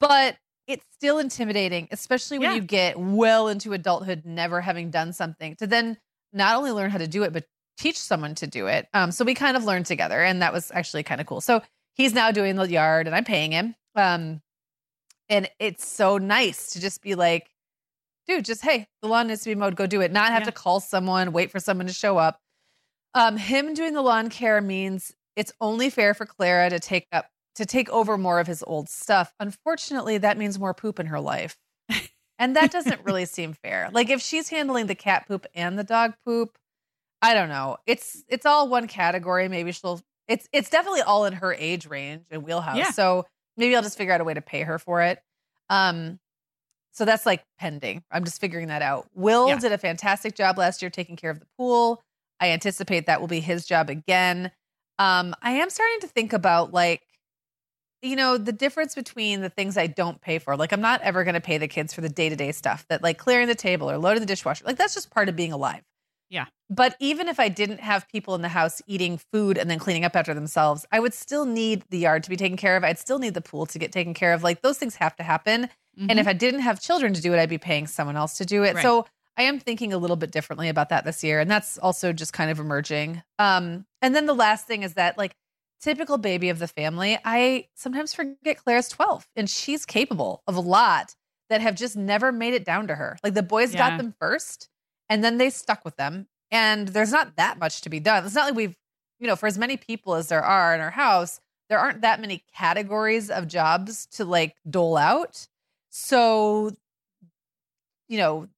[0.00, 0.36] But
[0.66, 2.56] it's still intimidating, especially when yeah.
[2.56, 5.96] you get well into adulthood, never having done something to then
[6.32, 7.44] not only learn how to do it, but
[7.78, 8.88] teach someone to do it.
[8.92, 11.40] Um, so we kind of learned together, and that was actually kind of cool.
[11.40, 11.62] So
[11.94, 13.74] he's now doing the yard, and I'm paying him.
[13.94, 14.40] Um,
[15.28, 17.50] and it's so nice to just be like,
[18.26, 19.76] dude, just hey, the lawn needs to be mowed.
[19.76, 20.12] Go do it.
[20.12, 20.46] Not have yeah.
[20.46, 22.40] to call someone, wait for someone to show up.
[23.14, 27.26] Um, him doing the lawn care means it's only fair for Clara to take up
[27.54, 29.34] to take over more of his old stuff.
[29.40, 31.56] Unfortunately, that means more poop in her life.
[32.38, 33.90] And that doesn't really seem fair.
[33.92, 36.56] Like if she's handling the cat poop and the dog poop,
[37.20, 37.78] I don't know.
[37.86, 39.48] It's it's all one category.
[39.48, 42.76] Maybe she'll it's it's definitely all in her age range and wheelhouse.
[42.76, 42.90] Yeah.
[42.90, 43.26] So
[43.56, 45.20] maybe I'll just figure out a way to pay her for it.
[45.68, 46.18] Um
[46.92, 48.02] so that's like pending.
[48.10, 49.08] I'm just figuring that out.
[49.14, 49.58] Will yeah.
[49.58, 52.02] did a fantastic job last year taking care of the pool.
[52.40, 54.52] I anticipate that will be his job again.
[54.98, 57.02] Um I am starting to think about like
[58.00, 60.56] you know the difference between the things I don't pay for.
[60.56, 63.18] Like I'm not ever going to pay the kids for the day-to-day stuff that like
[63.18, 64.64] clearing the table or loading the dishwasher.
[64.64, 65.82] Like that's just part of being alive.
[66.30, 66.46] Yeah.
[66.70, 70.04] But even if I didn't have people in the house eating food and then cleaning
[70.04, 72.84] up after themselves, I would still need the yard to be taken care of.
[72.84, 74.42] I'd still need the pool to get taken care of.
[74.42, 75.64] Like those things have to happen.
[75.98, 76.10] Mm-hmm.
[76.10, 78.44] And if I didn't have children to do it, I'd be paying someone else to
[78.44, 78.74] do it.
[78.74, 78.82] Right.
[78.82, 79.06] So
[79.38, 81.40] I am thinking a little bit differently about that this year.
[81.40, 83.22] And that's also just kind of emerging.
[83.38, 85.34] Um, and then the last thing is that, like,
[85.80, 90.60] typical baby of the family, I sometimes forget Claire's 12 and she's capable of a
[90.60, 91.14] lot
[91.50, 93.16] that have just never made it down to her.
[93.22, 93.90] Like the boys yeah.
[93.90, 94.68] got them first
[95.08, 96.26] and then they stuck with them.
[96.50, 98.24] And there's not that much to be done.
[98.24, 98.76] It's not like we've,
[99.18, 102.20] you know, for as many people as there are in our house, there aren't that
[102.20, 105.46] many categories of jobs to like dole out.
[105.90, 106.72] So,
[108.08, 108.48] you know,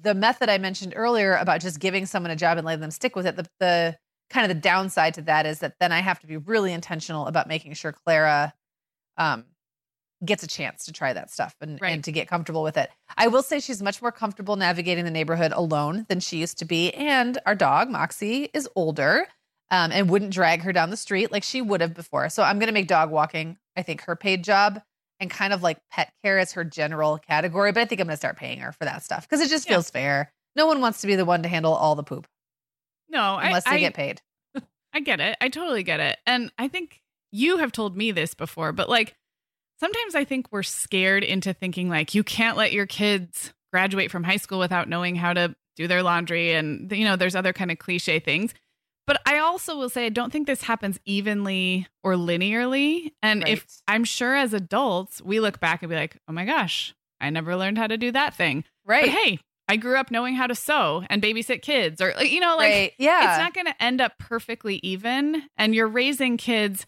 [0.00, 3.16] the method I mentioned earlier about just giving someone a job and letting them stick
[3.16, 3.98] with it, the, the
[4.30, 7.26] kind of the downside to that is that then I have to be really intentional
[7.26, 8.54] about making sure Clara
[9.18, 9.44] um,
[10.24, 11.90] gets a chance to try that stuff and, right.
[11.90, 12.90] and to get comfortable with it.
[13.16, 16.64] I will say she's much more comfortable navigating the neighborhood alone than she used to
[16.64, 16.92] be.
[16.92, 19.26] And our dog, Moxie, is older
[19.70, 22.28] um, and wouldn't drag her down the street like she would have before.
[22.28, 24.82] So I'm going to make dog walking, I think, her paid job
[25.20, 27.72] and kind of like pet care is her general category.
[27.72, 29.66] But I think I'm going to start paying her for that stuff because it just
[29.66, 29.74] yeah.
[29.74, 30.32] feels fair.
[30.56, 32.26] No one wants to be the one to handle all the poop.
[33.08, 34.22] No, unless I, they I, get paid.
[34.92, 35.36] I get it.
[35.40, 36.18] I totally get it.
[36.26, 37.00] And I think
[37.32, 39.14] you have told me this before, but like
[39.80, 44.24] sometimes I think we're scared into thinking like you can't let your kids graduate from
[44.24, 47.70] high school without knowing how to do their laundry and you know there's other kind
[47.70, 48.54] of cliche things
[49.10, 53.10] but I also will say, I don't think this happens evenly or linearly.
[53.20, 53.54] And right.
[53.54, 57.28] if I'm sure as adults, we look back and be like, oh my gosh, I
[57.30, 58.62] never learned how to do that thing.
[58.84, 59.06] Right.
[59.06, 62.56] But hey, I grew up knowing how to sew and babysit kids, or, you know,
[62.56, 62.92] like, right.
[62.98, 63.30] yeah.
[63.30, 65.42] it's not going to end up perfectly even.
[65.56, 66.86] And you're raising kids,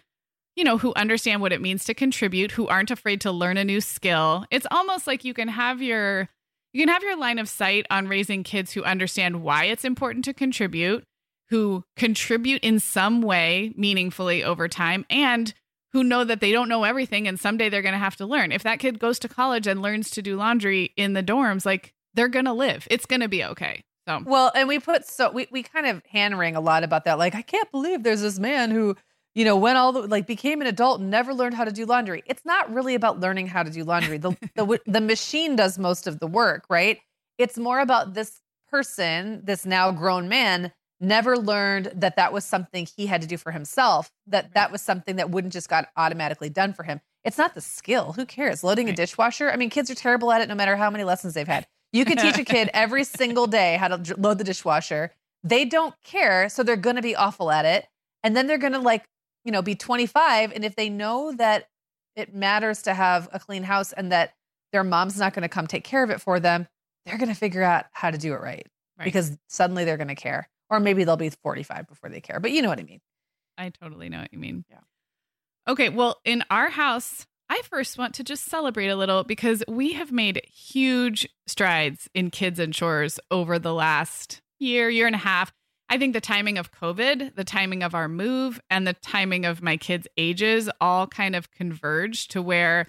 [0.56, 3.64] you know, who understand what it means to contribute, who aren't afraid to learn a
[3.64, 4.44] new skill.
[4.50, 6.28] It's almost like you can have your.
[6.74, 10.24] You can have your line of sight on raising kids who understand why it's important
[10.24, 11.04] to contribute,
[11.50, 15.52] who contribute in some way meaningfully over time and
[15.92, 18.52] who know that they don't know everything and someday they're going to have to learn.
[18.52, 21.92] If that kid goes to college and learns to do laundry in the dorms, like
[22.14, 22.88] they're going to live.
[22.90, 23.82] It's going to be okay.
[24.08, 27.04] So, well, and we put so we, we kind of hand wring a lot about
[27.04, 27.18] that.
[27.18, 28.96] Like, I can't believe there's this man who,
[29.34, 31.84] you know, went all the like became an adult and never learned how to do
[31.86, 32.22] laundry.
[32.26, 34.18] It's not really about learning how to do laundry.
[34.18, 36.98] The the the machine does most of the work, right?
[37.38, 40.72] It's more about this person, this now grown man
[41.02, 44.80] never learned that that was something he had to do for himself that that was
[44.80, 48.62] something that wouldn't just got automatically done for him it's not the skill who cares
[48.62, 48.92] loading right.
[48.92, 51.48] a dishwasher i mean kids are terrible at it no matter how many lessons they've
[51.48, 55.10] had you can teach a kid every single day how to load the dishwasher
[55.42, 57.88] they don't care so they're going to be awful at it
[58.22, 59.04] and then they're going to like
[59.44, 61.68] you know be 25 and if they know that
[62.14, 64.34] it matters to have a clean house and that
[64.72, 66.66] their mom's not going to come take care of it for them
[67.04, 68.66] they're going to figure out how to do it right,
[68.98, 69.04] right.
[69.04, 72.50] because suddenly they're going to care or maybe they'll be 45 before they care, but
[72.50, 73.00] you know what I mean.
[73.58, 74.64] I totally know what you mean.
[74.70, 74.78] Yeah.
[75.68, 75.90] Okay.
[75.90, 80.10] Well, in our house, I first want to just celebrate a little because we have
[80.10, 85.52] made huge strides in kids and chores over the last year, year and a half.
[85.88, 89.62] I think the timing of COVID, the timing of our move, and the timing of
[89.62, 92.88] my kids' ages all kind of converged to where,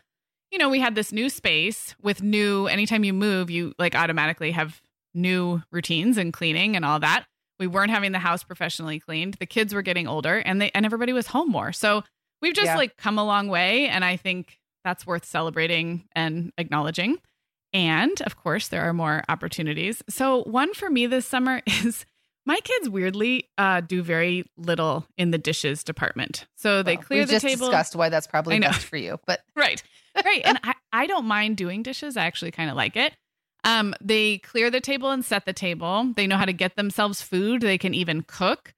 [0.51, 4.51] you know, we had this new space with new, anytime you move, you like automatically
[4.51, 4.81] have
[5.13, 7.25] new routines and cleaning and all that.
[7.59, 9.35] We weren't having the house professionally cleaned.
[9.35, 11.71] The kids were getting older and they and everybody was home more.
[11.71, 12.03] So
[12.41, 12.77] we've just yeah.
[12.77, 17.19] like come a long way and I think that's worth celebrating and acknowledging.
[17.73, 20.03] And of course, there are more opportunities.
[20.09, 22.05] So one for me this summer is
[22.45, 26.45] my kids weirdly uh, do very little in the dishes department.
[26.55, 27.67] So they clear the just table.
[27.67, 29.81] Discussed why that's probably best for you, but right,
[30.23, 30.41] right.
[30.43, 32.17] And I, I don't mind doing dishes.
[32.17, 33.13] I actually kind of like it.
[33.63, 36.11] Um, they clear the table and set the table.
[36.15, 37.61] They know how to get themselves food.
[37.61, 38.73] They can even cook.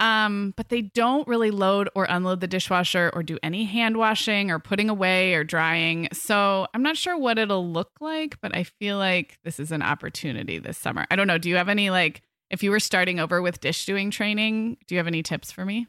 [0.00, 4.50] Um, but they don't really load or unload the dishwasher or do any hand washing
[4.50, 6.08] or putting away or drying.
[6.12, 9.82] So I'm not sure what it'll look like, but I feel like this is an
[9.82, 11.06] opportunity this summer.
[11.10, 11.38] I don't know.
[11.38, 14.94] Do you have any like if you were starting over with dish doing training, do
[14.94, 15.86] you have any tips for me?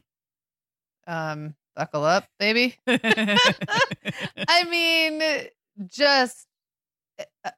[1.06, 2.76] Um, buckle up, baby.
[2.86, 5.22] I mean,
[5.88, 6.46] just
[7.44, 7.50] uh,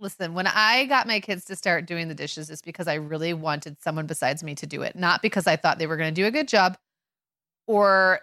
[0.00, 3.32] Listen, when I got my kids to start doing the dishes, it's because I really
[3.32, 6.20] wanted someone besides me to do it, not because I thought they were going to
[6.20, 6.76] do a good job
[7.66, 8.20] or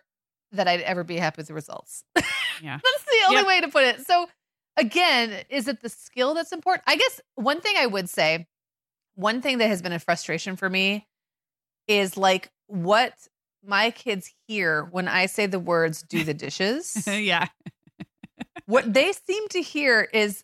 [0.52, 2.04] that I'd ever be happy with the results.
[2.62, 2.78] Yeah.
[2.84, 3.48] that's the only yep.
[3.48, 4.06] way to put it.
[4.06, 4.30] So,
[4.78, 6.84] again, is it the skill that's important?
[6.86, 8.46] I guess one thing I would say,
[9.16, 11.08] one thing that has been a frustration for me
[11.88, 13.14] is like what
[13.66, 17.08] my kids hear when I say the words do the dishes.
[17.08, 17.48] yeah.
[18.66, 20.44] what they seem to hear is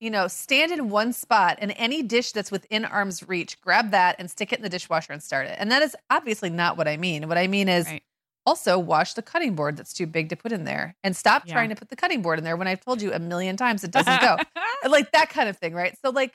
[0.00, 4.16] you know, stand in one spot and any dish that's within arm's reach, grab that
[4.18, 5.56] and stick it in the dishwasher and start it.
[5.58, 7.26] And that is obviously not what I mean.
[7.26, 8.02] What I mean is right.
[8.46, 11.54] also wash the cutting board that's too big to put in there and stop yeah.
[11.54, 13.82] trying to put the cutting board in there when I've told you a million times
[13.82, 14.36] it doesn't go.
[14.88, 15.96] like that kind of thing, right?
[16.00, 16.34] So like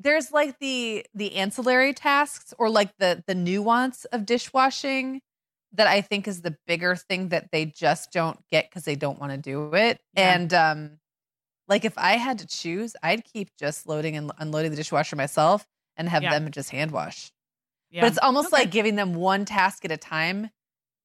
[0.00, 5.20] there's like the the ancillary tasks or like the the nuance of dishwashing
[5.72, 9.20] that I think is the bigger thing that they just don't get because they don't
[9.20, 10.00] want to do it.
[10.14, 10.34] Yeah.
[10.34, 10.90] And um
[11.68, 15.64] like if I had to choose, I'd keep just loading and unloading the dishwasher myself
[15.96, 16.30] and have yeah.
[16.30, 17.30] them just hand wash.
[17.90, 18.02] Yeah.
[18.02, 18.62] But it's almost okay.
[18.62, 20.50] like giving them one task at a time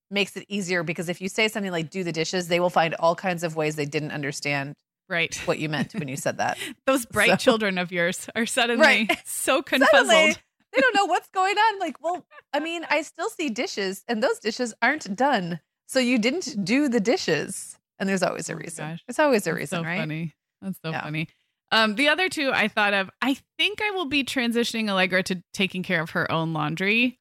[0.10, 2.96] makes it easier because if you say something like do the dishes, they will find
[2.96, 4.76] all kinds of ways they didn't understand
[5.10, 6.58] right what you meant when you said that.
[6.86, 9.22] Those bright so, children of yours are suddenly right.
[9.26, 9.90] so confuzzled.
[9.92, 10.36] Suddenly,
[10.74, 11.80] they don't know what's going on.
[11.80, 15.62] Like, well, I mean, I still see dishes and those dishes aren't done.
[15.88, 17.78] So you didn't do the dishes.
[17.98, 18.86] And there's always a oh reason.
[18.86, 20.00] Oh there's always a That's reason, so right?
[20.00, 20.34] Funny.
[20.62, 21.04] That's so yeah.
[21.04, 21.30] funny.
[21.72, 25.44] Um, the other two I thought of, I think I will be transitioning Allegra to
[25.54, 27.20] taking care of her own laundry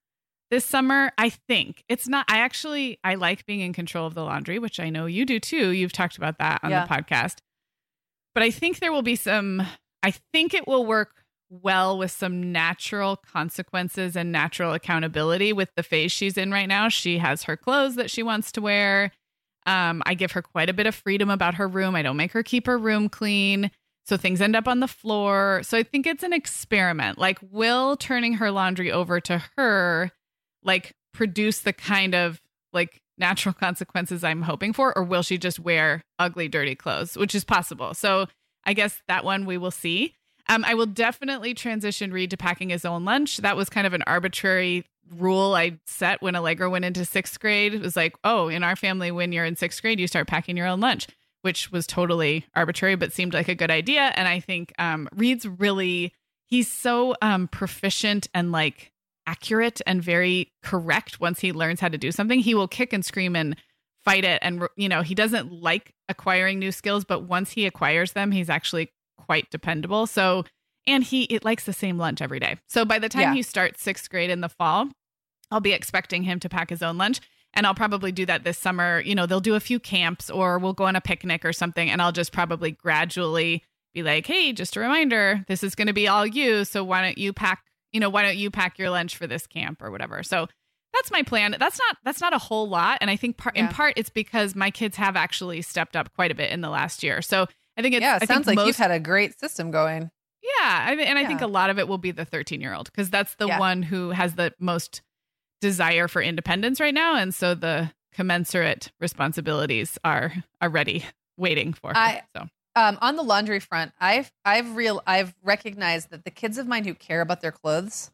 [0.50, 1.12] this summer.
[1.16, 4.80] I think it's not, I actually, I like being in control of the laundry, which
[4.80, 5.70] I know you do too.
[5.70, 6.86] You've talked about that on yeah.
[6.86, 7.38] the podcast.
[8.34, 9.62] But I think there will be some,
[10.02, 15.82] I think it will work well with some natural consequences and natural accountability with the
[15.82, 16.88] phase she's in right now.
[16.88, 19.12] She has her clothes that she wants to wear.
[19.66, 21.94] Um, I give her quite a bit of freedom about her room.
[21.94, 23.70] I don't make her keep her room clean.
[24.06, 25.62] So things end up on the floor.
[25.62, 27.18] So I think it's an experiment.
[27.18, 30.10] Like, will turning her laundry over to her,
[30.62, 35.58] like, produce the kind of like natural consequences I'm hoping for, or will she just
[35.58, 37.94] wear ugly, dirty clothes, which is possible.
[37.94, 38.26] So
[38.64, 40.14] I guess that one we will see.
[40.48, 43.38] Um, I will definitely transition Reed to packing his own lunch.
[43.38, 44.84] That was kind of an arbitrary
[45.16, 47.74] rule I set when Allegra went into sixth grade.
[47.74, 50.56] It was like, oh, in our family, when you're in sixth grade, you start packing
[50.56, 51.06] your own lunch,
[51.42, 54.12] which was totally arbitrary, but seemed like a good idea.
[54.14, 56.12] And I think um, Reed's really,
[56.46, 58.92] he's so um, proficient and like
[59.26, 62.40] accurate and very correct once he learns how to do something.
[62.40, 63.56] He will kick and scream and
[64.04, 64.38] fight it.
[64.42, 68.50] And, you know, he doesn't like acquiring new skills, but once he acquires them, he's
[68.50, 70.06] actually quite dependable.
[70.06, 70.44] So,
[70.86, 72.58] and he it likes the same lunch every day.
[72.68, 73.34] So by the time yeah.
[73.34, 74.88] he starts sixth grade in the fall,
[75.50, 77.20] I'll be expecting him to pack his own lunch.
[77.54, 79.00] And I'll probably do that this summer.
[79.00, 81.88] You know, they'll do a few camps or we'll go on a picnic or something.
[81.88, 83.62] And I'll just probably gradually
[83.94, 86.64] be like, hey, just a reminder, this is going to be all you.
[86.64, 87.62] So why don't you pack,
[87.94, 90.22] you know, why don't you pack your lunch for this camp or whatever?
[90.22, 90.48] So
[90.92, 91.56] that's my plan.
[91.58, 92.98] That's not that's not a whole lot.
[93.00, 93.64] And I think part yeah.
[93.64, 96.68] in part it's because my kids have actually stepped up quite a bit in the
[96.68, 97.22] last year.
[97.22, 98.18] So I think it's yeah.
[98.20, 100.10] It sounds like most, you've had a great system going.
[100.42, 101.28] Yeah, I, and I yeah.
[101.28, 103.58] think a lot of it will be the 13 year old because that's the yeah.
[103.58, 105.00] one who has the most
[105.60, 111.04] desire for independence right now, and so the commensurate responsibilities are are ready,
[111.36, 111.96] waiting for her.
[111.96, 112.46] I, so.
[112.76, 116.84] Um, on the laundry front, I've I've real I've recognized that the kids of mine
[116.84, 118.10] who care about their clothes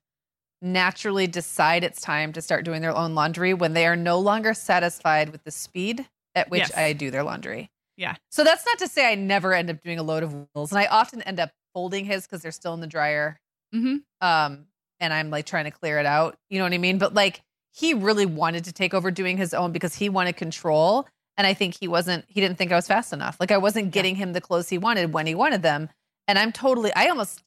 [0.63, 4.53] naturally decide it's time to start doing their own laundry when they are no longer
[4.53, 6.77] satisfied with the speed at which yes.
[6.77, 7.71] I do their laundry.
[7.97, 8.17] Yeah.
[8.31, 10.79] So that's not to say I never end up doing a load of Will's, and
[10.79, 13.41] I often end up folding his because they're still in the dryer.
[13.75, 13.97] Mm-hmm.
[14.27, 14.67] Um,
[15.01, 16.37] and I'm like trying to clear it out.
[16.51, 16.99] You know what I mean?
[16.99, 17.43] But like
[17.73, 21.07] he really wanted to take over doing his own because he wanted control.
[21.41, 23.39] And I think he wasn't, he didn't think I was fast enough.
[23.41, 25.89] Like I wasn't getting him the clothes he wanted when he wanted them.
[26.29, 27.43] And I'm totally, I almost,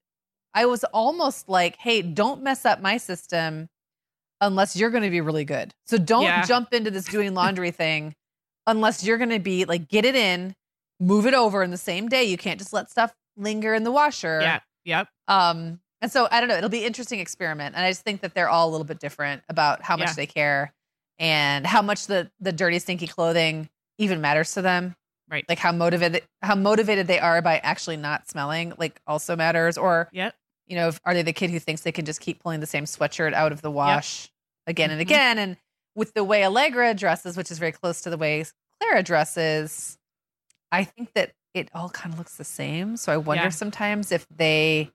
[0.56, 3.70] I was almost like, hey, don't mess up my system
[4.42, 5.76] unless you're going to be really good.
[5.86, 6.44] So don't yeah.
[6.44, 8.16] jump into this doing laundry thing
[8.66, 10.56] unless you're going to be like, get it in,
[11.00, 12.24] move it over in the same day.
[12.24, 14.40] You can't just let stuff linger in the washer.
[14.42, 14.60] Yeah.
[14.86, 15.08] Yep.
[15.28, 16.58] Um, and so I don't know.
[16.58, 19.00] It'll be an interesting experiment, and I just think that they're all a little bit
[19.00, 20.14] different about how much yeah.
[20.16, 20.74] they care
[21.20, 24.96] and how much the the dirty, stinky clothing even matters to them.
[25.30, 25.46] Right.
[25.48, 29.78] Like how motivated how motivated they are by actually not smelling, like also matters.
[29.78, 30.36] Or yep.
[30.68, 32.86] you know, are they the kid who thinks they can just keep pulling the same
[32.86, 34.72] sweatshirt out of the wash yep.
[34.72, 35.10] again and mm-hmm.
[35.10, 35.40] again?
[35.40, 35.58] And
[35.96, 38.46] with the way Allegra dresses, which is very close to the way
[38.80, 39.98] Clara dresses,
[40.72, 42.98] I think that it all kind of looks the same.
[42.98, 43.50] So I wonder yeah.
[43.50, 44.92] sometimes if they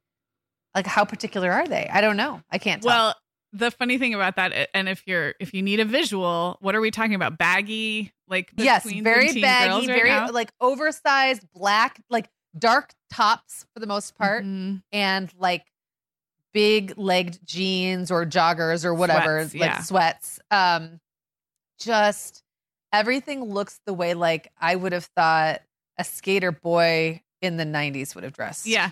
[0.74, 1.88] like how particular are they?
[1.92, 2.42] I don't know.
[2.50, 3.14] I can't tell.
[3.52, 6.80] The funny thing about that and if you're if you need a visual, what are
[6.80, 7.38] we talking about?
[7.38, 10.30] Baggy like Yes, very baggy, right very now?
[10.30, 12.28] like oversized black like
[12.58, 14.76] dark tops for the most part mm-hmm.
[14.92, 15.64] and like
[16.52, 19.80] big legged jeans or joggers or whatever sweats, like yeah.
[19.80, 20.40] sweats.
[20.50, 21.00] Um
[21.78, 22.42] just
[22.92, 25.62] everything looks the way like I would have thought
[25.96, 28.66] a skater boy in the 90s would have dressed.
[28.66, 28.90] Yeah.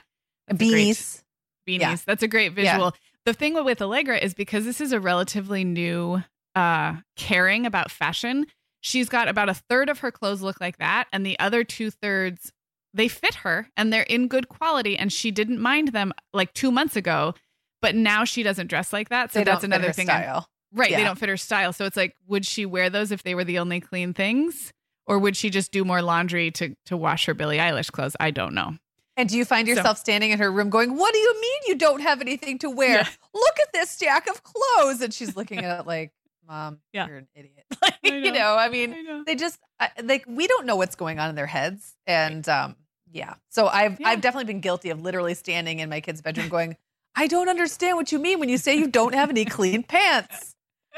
[0.50, 1.22] Beanies.
[1.68, 1.80] Beanies.
[1.80, 1.96] Yeah.
[2.06, 2.86] That's a great visual.
[2.86, 2.90] Yeah.
[3.26, 6.22] The thing with Allegra is because this is a relatively new
[6.54, 8.46] uh caring about fashion,
[8.80, 11.90] she's got about a third of her clothes look like that and the other two
[11.90, 12.52] thirds
[12.94, 16.70] they fit her and they're in good quality and she didn't mind them like 2
[16.70, 17.34] months ago,
[17.82, 19.32] but now she doesn't dress like that.
[19.32, 20.06] So they that's another thing.
[20.06, 20.48] Style.
[20.72, 20.90] Right.
[20.90, 20.98] Yeah.
[20.98, 21.72] They don't fit her style.
[21.74, 24.72] So it's like, would she wear those if they were the only clean things?
[25.06, 28.16] Or would she just do more laundry to to wash her Billie Eilish clothes?
[28.18, 28.76] I don't know.
[29.16, 31.60] And do you find yourself so, standing in her room going, What do you mean
[31.68, 32.98] you don't have anything to wear?
[32.98, 33.08] Yeah.
[33.34, 35.00] Look at this stack of clothes.
[35.00, 36.12] And she's looking at it like,
[36.46, 37.06] Mom, yeah.
[37.06, 37.52] you're an idiot.
[37.82, 38.16] Like, know.
[38.16, 39.24] you know, I mean, I know.
[39.24, 39.58] they just
[40.02, 41.94] like we don't know what's going on in their heads.
[42.06, 42.76] And um,
[43.10, 43.34] yeah.
[43.50, 44.08] So I've yeah.
[44.08, 46.76] I've definitely been guilty of literally standing in my kid's bedroom going,
[47.14, 50.54] I don't understand what you mean when you say you don't have any clean pants.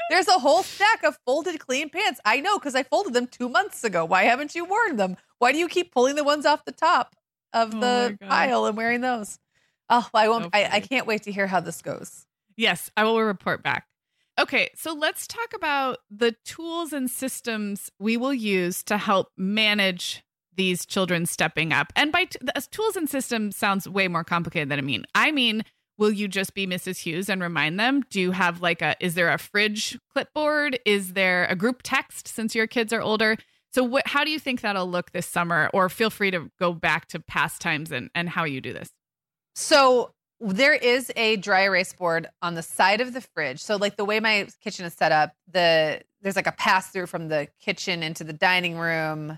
[0.09, 2.19] There's a whole stack of folded clean pants.
[2.25, 4.05] I know because I folded them two months ago.
[4.05, 5.17] Why haven't you worn them?
[5.37, 7.15] Why do you keep pulling the ones off the top
[7.53, 9.39] of oh the pile and wearing those?
[9.89, 10.45] Oh, I won't.
[10.45, 12.25] So I, I can't wait to hear how this goes.
[12.55, 13.87] Yes, I will report back.
[14.39, 20.23] Okay, so let's talk about the tools and systems we will use to help manage
[20.55, 21.91] these children stepping up.
[21.95, 25.05] And by t- uh, tools and systems sounds way more complicated than I mean.
[25.15, 25.63] I mean,
[25.97, 26.99] will you just be Mrs.
[26.99, 28.03] Hughes and remind them?
[28.09, 30.79] Do you have like a is there a fridge clipboard?
[30.85, 33.37] Is there a group text since your kids are older?
[33.71, 35.69] So what how do you think that'll look this summer?
[35.73, 38.89] Or feel free to go back to past times and, and how you do this.
[39.55, 43.59] So there is a dry erase board on the side of the fridge.
[43.59, 47.07] So like the way my kitchen is set up, the there's like a pass through
[47.07, 49.37] from the kitchen into the dining room.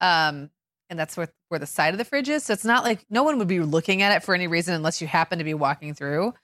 [0.00, 0.50] Um
[0.90, 2.44] and that's where where the side of the fridge is.
[2.44, 5.00] So it's not like no one would be looking at it for any reason unless
[5.00, 6.34] you happen to be walking through.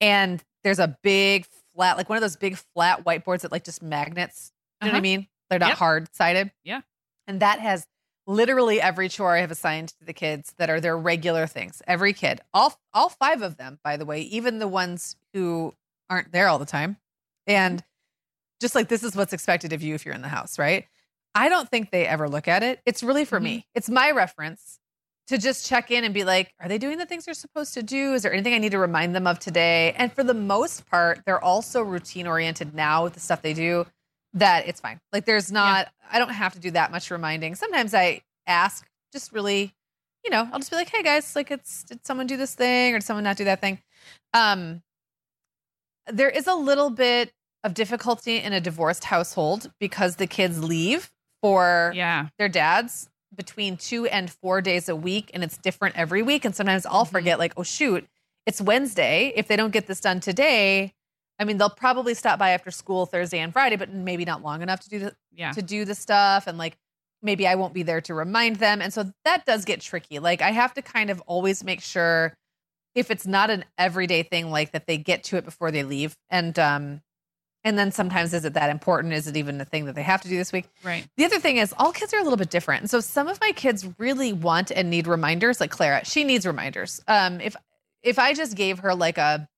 [0.00, 3.82] And there's a big flat like one of those big flat whiteboards that like just
[3.82, 4.52] magnets.
[4.82, 4.86] You uh-huh.
[4.86, 5.16] know what I uh-huh.
[5.18, 5.28] mean?
[5.50, 5.78] They're not yep.
[5.78, 6.52] hard sided.
[6.64, 6.82] Yeah.
[7.26, 7.86] And that has
[8.26, 11.82] literally every chore I have assigned to the kids that are their regular things.
[11.86, 15.74] Every kid, all all five of them, by the way, even the ones who
[16.10, 16.98] aren't there all the time.
[17.46, 17.82] And
[18.60, 20.86] just like this is what's expected of you if you're in the house, right?
[21.34, 22.80] I don't think they ever look at it.
[22.84, 23.44] It's really for mm-hmm.
[23.44, 23.66] me.
[23.74, 24.78] It's my reference
[25.28, 27.82] to just check in and be like, are they doing the things they're supposed to
[27.82, 28.14] do?
[28.14, 29.92] Is there anything I need to remind them of today?
[29.92, 33.86] And for the most part, they're also routine oriented now with the stuff they do
[34.34, 35.00] that it's fine.
[35.12, 36.16] Like there's not, yeah.
[36.16, 37.54] I don't have to do that much reminding.
[37.54, 39.74] Sometimes I ask just really,
[40.24, 42.94] you know, I'll just be like, hey guys, like it's, did someone do this thing
[42.94, 43.80] or did someone not do that thing?
[44.34, 44.82] Um,
[46.06, 47.32] there is a little bit
[47.64, 51.10] of difficulty in a divorced household because the kids leave
[51.42, 52.28] for yeah.
[52.38, 56.56] their dads between two and four days a week and it's different every week and
[56.56, 57.12] sometimes i'll mm-hmm.
[57.12, 58.06] forget like oh shoot
[58.46, 60.94] it's wednesday if they don't get this done today
[61.38, 64.62] I mean, they'll probably stop by after school Thursday and Friday, but maybe not long
[64.62, 65.52] enough to do the yeah.
[65.52, 66.46] to do the stuff.
[66.46, 66.76] And like
[67.22, 68.80] maybe I won't be there to remind them.
[68.80, 70.18] And so that does get tricky.
[70.18, 72.34] Like I have to kind of always make sure
[72.94, 76.16] if it's not an everyday thing, like that they get to it before they leave.
[76.30, 77.02] And um
[77.64, 79.12] and then sometimes is it that important?
[79.12, 80.66] Is it even a thing that they have to do this week?
[80.84, 81.06] Right.
[81.16, 82.82] The other thing is all kids are a little bit different.
[82.82, 86.46] And so some of my kids really want and need reminders, like Clara, she needs
[86.46, 87.00] reminders.
[87.06, 87.56] Um if
[88.02, 89.48] if I just gave her like a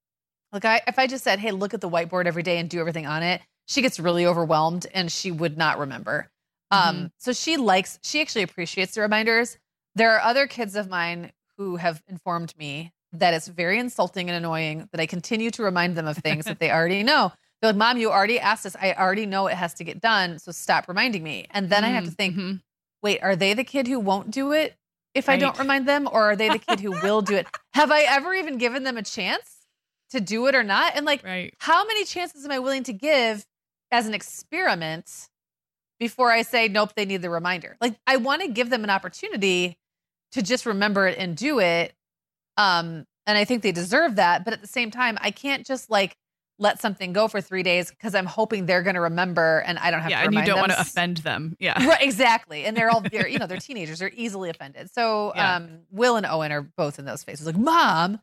[0.52, 2.80] like I if I just said, "Hey, look at the whiteboard every day and do
[2.80, 6.30] everything on it," she gets really overwhelmed and she would not remember.
[6.70, 7.04] Um, mm-hmm.
[7.04, 9.58] Um, so she likes she actually appreciates the reminders.
[9.94, 14.36] There are other kids of mine who have informed me that it's very insulting and
[14.36, 17.32] annoying that I continue to remind them of things that they already know.
[17.60, 18.76] They're like, "Mom, you already asked us.
[18.80, 21.92] I already know it has to get done, so stop reminding me." And then mm-hmm.
[21.92, 22.56] I have to think, mm-hmm.
[23.02, 24.76] "Wait, are they the kid who won't do it
[25.14, 25.34] if right.
[25.34, 27.46] I don't remind them, or are they the kid who will do it?
[27.74, 29.59] Have I ever even given them a chance?"
[30.10, 30.92] To do it or not.
[30.96, 31.54] And like, right.
[31.58, 33.46] how many chances am I willing to give
[33.90, 35.28] as an experiment
[35.98, 37.76] before I say, nope, they need the reminder?
[37.80, 39.78] Like, I want to give them an opportunity
[40.32, 41.94] to just remember it and do it.
[42.56, 44.44] Um, and I think they deserve that.
[44.44, 46.16] But at the same time, I can't just like
[46.58, 49.90] let something go for three days because I'm hoping they're going to remember and I
[49.90, 50.26] don't have yeah, to.
[50.26, 50.60] and you don't them.
[50.60, 51.56] want to offend them.
[51.58, 52.64] Yeah, right, exactly.
[52.64, 53.98] And they're all they're you know they're teenagers.
[53.98, 54.90] They're easily offended.
[54.92, 55.56] So yeah.
[55.56, 57.46] um, Will and Owen are both in those phases.
[57.46, 58.20] Like, mom,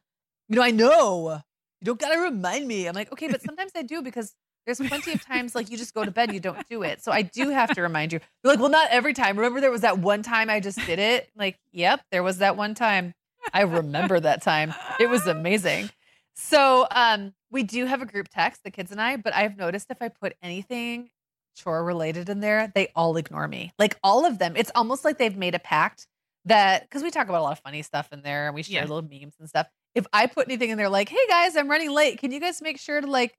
[0.50, 1.42] you know, I know
[1.88, 2.88] don't gotta remind me.
[2.88, 4.34] I'm like, okay, but sometimes I do because
[4.66, 7.02] there's plenty of times like you just go to bed, you don't do it.
[7.02, 8.20] So I do have to remind you.
[8.44, 9.38] They're like, well, not every time.
[9.38, 11.30] Remember there was that one time I just did it?
[11.38, 13.14] Like, yep, there was that one time.
[13.54, 14.74] I remember that time.
[15.00, 15.90] It was amazing.
[16.36, 19.88] So um we do have a group text, the kids and I, but I've noticed
[19.90, 21.10] if I put anything
[21.56, 23.72] chore related in there, they all ignore me.
[23.80, 24.56] Like all of them.
[24.58, 26.06] It's almost like they've made a pact
[26.44, 28.82] that because we talk about a lot of funny stuff in there and we share
[28.82, 28.82] yeah.
[28.82, 29.68] little memes and stuff
[29.98, 32.20] if I put anything in there like, hey guys, I'm running late.
[32.20, 33.36] Can you guys make sure to like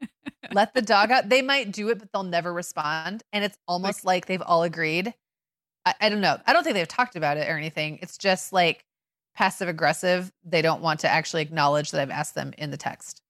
[0.53, 1.29] let the dog out?
[1.29, 3.23] They might do it, but they'll never respond.
[3.33, 5.15] And it's almost like, like they've all agreed.
[5.87, 6.37] I, I, don't know.
[6.49, 8.01] I don't think they've talked about it or anything.
[8.03, 8.85] It's just like
[9.37, 10.33] passive aggressive.
[10.45, 13.23] They don't want to actually acknowledge that I've asked them in the text.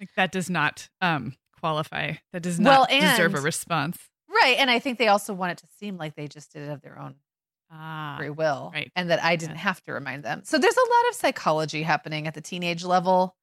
[0.00, 2.14] Like that does not um qualify.
[2.32, 3.96] That does not well, deserve a response.
[4.28, 4.56] Right.
[4.58, 6.82] And I think they also want it to seem like they just did it of
[6.82, 7.14] their own
[7.72, 8.90] ah, free will, right.
[8.94, 9.62] and that I didn't yeah.
[9.62, 10.42] have to remind them.
[10.44, 13.36] So there's a lot of psychology happening at the teenage level.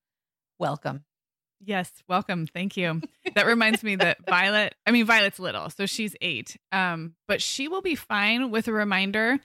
[0.60, 1.04] Welcome.
[1.62, 2.48] Yes, welcome.
[2.48, 3.02] Thank you.
[3.36, 6.58] That reminds me that Violet, I mean Violet's little, so she's 8.
[6.72, 9.40] Um but she will be fine with a reminder,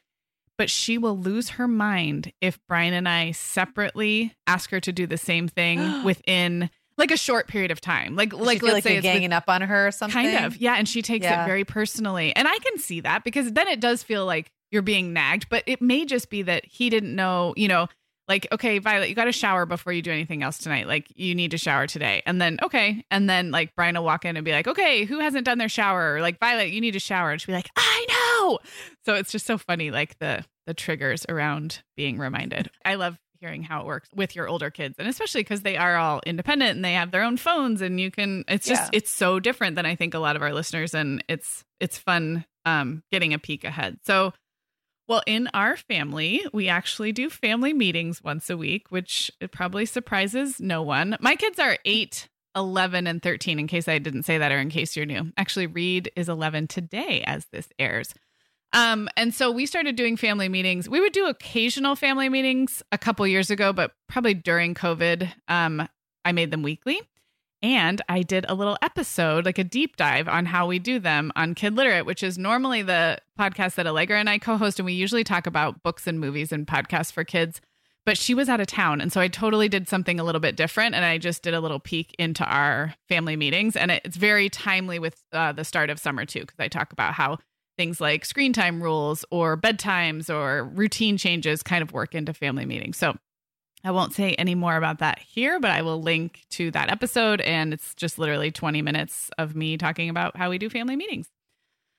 [0.57, 5.07] but she will lose her mind if Brian and I separately ask her to do
[5.07, 8.14] the same thing within like a short period of time.
[8.16, 10.14] Like like let's like say ganging up on her or something.
[10.14, 10.57] Kind of.
[10.57, 11.43] Yeah, and she takes Yeah.
[11.43, 12.35] it very personally.
[12.35, 15.62] And I can see that because then it does feel like you're being nagged, but
[15.66, 17.89] it may just be that he didn't know, you know,
[18.29, 20.87] like, okay, Violet, you got to shower before you do anything else tonight.
[20.87, 22.22] Like, you need to shower today.
[22.25, 23.05] And then, okay.
[23.11, 25.68] And then, like, Brian will walk in and be like, okay, who hasn't done their
[25.68, 26.14] shower?
[26.14, 27.33] Or, like, Violet, you need to shower.
[27.33, 28.59] And she'll be like, I know.
[29.05, 32.70] So it's just so funny, like, the, the triggers around being reminded.
[32.85, 35.97] I love hearing how it works with your older kids and especially because they are
[35.97, 38.91] all independent and they have their own phones and you can it's just Yeah.
[38.99, 42.47] it's so different than i think a lot of our listeners and it's it's fun
[42.64, 44.33] um getting a peek ahead so
[45.09, 49.87] well in our family we actually do family meetings once a week which it probably
[49.87, 54.39] surprises no one my kids are 8 11 and 13 in case i didn't say
[54.39, 58.15] that or in case you're new actually reed is 11 today as this airs
[58.75, 60.89] um, and so we started doing family meetings.
[60.89, 65.89] We would do occasional family meetings a couple years ago, but probably during COVID, um,
[66.25, 67.01] I made them weekly.
[67.65, 71.33] And I did a little episode, like a deep dive on how we do them
[71.35, 74.79] on Kid Literate, which is normally the podcast that Allegra and I co host.
[74.79, 77.62] And we usually talk about books and movies and podcasts for kids.
[78.05, 79.01] But she was out of town.
[79.01, 80.95] And so I totally did something a little bit different.
[80.95, 83.77] And I just did a little peek into our family meetings.
[83.77, 87.15] And it's very timely with uh, the start of summer, too, because I talk about
[87.15, 87.39] how
[87.79, 92.67] things like screen time rules or bedtimes or routine changes kind of work into family
[92.67, 92.99] meetings.
[92.99, 93.17] So
[93.85, 97.43] I won't say any more about that here, but I will link to that episode.
[97.43, 101.28] And it's just literally 20 minutes of me talking about how we do family meetings.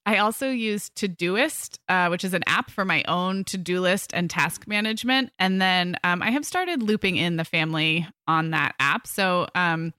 [0.07, 4.11] I also use Todoist, uh, which is an app for my own to do list
[4.13, 5.31] and task management.
[5.39, 9.07] And then um, I have started looping in the family on that app.
[9.07, 9.93] So um,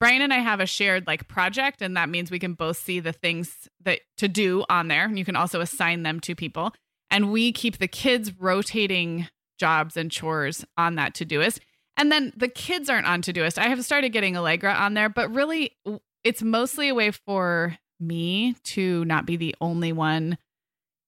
[0.00, 3.00] Brian and I have a shared like project, and that means we can both see
[3.00, 5.04] the things that to do on there.
[5.04, 6.72] And you can also assign them to people.
[7.10, 9.28] And we keep the kids rotating
[9.58, 11.58] jobs and chores on that Todoist.
[11.96, 13.58] And then the kids aren't on Todoist.
[13.58, 15.76] I have started getting Allegra on there, but really
[16.24, 20.36] it's mostly a way for me to not be the only one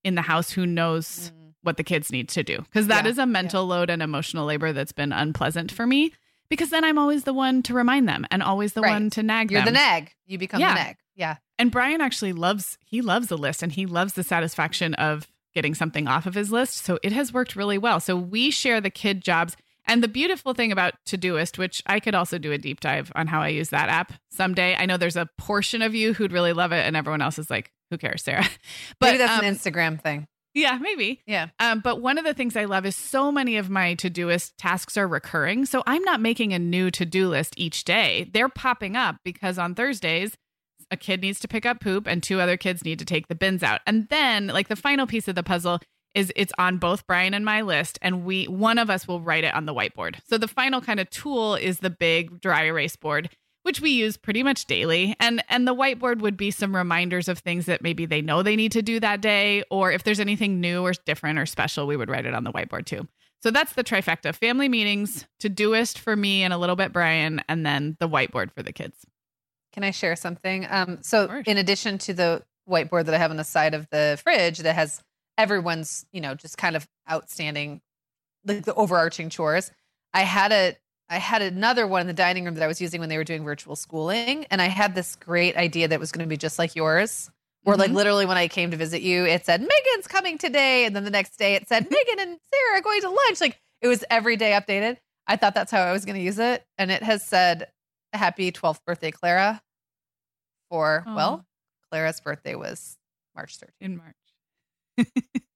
[0.05, 1.53] in the house who knows Mm.
[1.63, 4.47] what the kids need to do because that Yeah, is a mental load and emotional
[4.47, 6.13] labor that's been unpleasant for me
[6.49, 8.93] because then I'm always the one to remind them and always the Right.
[8.93, 9.53] one to nag them.
[9.57, 9.75] You're them.
[9.75, 10.13] the nag.
[10.27, 10.73] You become Yeah.
[10.75, 10.97] the nag.
[11.15, 11.37] Yeah.
[11.59, 15.27] And Brian actually loves he loves the list and he loves the satisfaction of
[15.59, 16.85] getting something off of his list.
[16.85, 17.99] So it has worked really well.
[17.99, 19.57] So we share the kid jobs.
[19.87, 23.27] And the beautiful thing about Todoist, which I could also do a deep dive on
[23.27, 24.77] how I use that app someday.
[24.79, 27.51] I know there's a portion of you who'd really love it, and everyone else is
[27.51, 28.47] like, "Who cares, Sarah?"
[29.01, 30.29] But Maybe that's um, an Instagram thing.
[30.55, 31.23] yeah, maybe.
[31.27, 31.49] Yeah.
[31.59, 34.97] Um, but one of the things I love is so many of my Todoist tasks
[34.99, 35.65] are recurring.
[35.65, 38.29] So I'm not making a new to do list each day.
[38.31, 40.37] They're popping up because on Thursdays,
[40.91, 43.35] a kid needs to pick up poop and two other kids need to take the
[43.35, 43.81] bins out.
[43.87, 45.81] And then, like, the final piece of the puzzle
[46.15, 49.45] is it's on both Brian and my list, and we one of us will write
[49.45, 50.17] it on the whiteboard.
[50.29, 53.31] So the final kind of tool is the big dry erase board
[53.69, 57.39] which we use pretty much daily and and the whiteboard would be some reminders of
[57.39, 60.59] things that maybe they know they need to do that day or if there's anything
[60.59, 63.07] new or different or special we would write it on the whiteboard too
[63.43, 67.67] so that's the trifecta family meetings todoist for me and a little bit brian and
[67.67, 69.05] then the whiteboard for the kids
[69.79, 70.67] Can I share something?
[70.69, 74.19] Um, so in addition to the whiteboard that I have on the side of the
[74.25, 75.01] fridge that has
[75.39, 77.81] everyone's, you know, just kind of outstanding,
[78.45, 79.71] like the overarching chores,
[80.13, 80.77] I had a
[81.09, 83.23] I had another one in the dining room that I was using when they were
[83.23, 86.59] doing virtual schooling, and I had this great idea that was going to be just
[86.59, 87.31] like yours.
[87.63, 87.95] Where like Mhm.
[87.95, 91.11] literally when I came to visit you, it said Meagan's coming today, and then the
[91.11, 93.41] next day it said Meagan and Sarah are going to lunch.
[93.41, 94.97] Like it was every day updated.
[95.29, 97.69] I thought that's how I was going to use it, and it has said
[98.13, 99.63] Happy 12th birthday, Clara.
[100.71, 101.45] For well,
[101.91, 102.97] Clara's birthday was
[103.35, 103.69] March 13th.
[103.81, 104.17] in march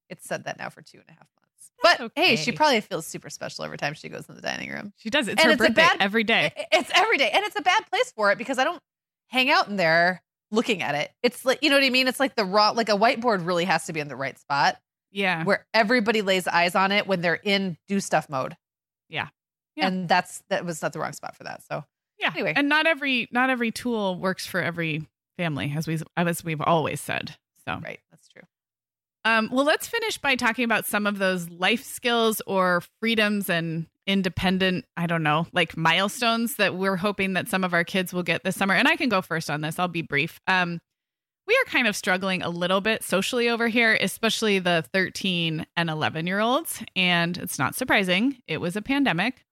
[0.09, 1.71] It's said that now for two and a half months.
[1.83, 4.69] That's but hey, she probably feels super special every time she goes in the dining
[4.71, 4.93] room.
[4.97, 7.43] she does it's And her it's a birthday bad- every day It's every day, and
[7.45, 8.81] it's a bad place for it because I don't
[9.27, 11.11] hang out in there looking at it.
[11.23, 12.07] It's like you know what I mean.
[12.07, 14.77] It's like the raw, like a whiteboard really has to be in the right spot
[15.11, 18.55] yeah where everybody lays eyes on it when they're in do stuff mode.
[19.09, 19.27] Yeah.
[19.75, 19.87] Yeah.
[19.87, 21.63] and that's that was not the wrong spot for that.
[21.63, 21.83] So
[22.19, 22.53] yeah anyway.
[22.55, 25.07] and not every not every tool works for every
[25.37, 27.35] family as we as we've always said
[27.65, 28.43] so right, that's true.
[29.25, 33.87] Um, well, let's finish by talking about some of those life skills or freedoms and
[34.05, 38.23] independent, I don't know, like milestones that we're hoping that some of our kids will
[38.23, 38.73] get this summer.
[38.73, 40.41] And I can go first on this, I'll be brief.
[40.47, 40.81] Um,
[41.47, 45.89] we are kind of struggling a little bit socially over here, especially the 13 and
[45.89, 46.83] 11 year olds.
[46.95, 49.45] And it's not surprising, it was a pandemic.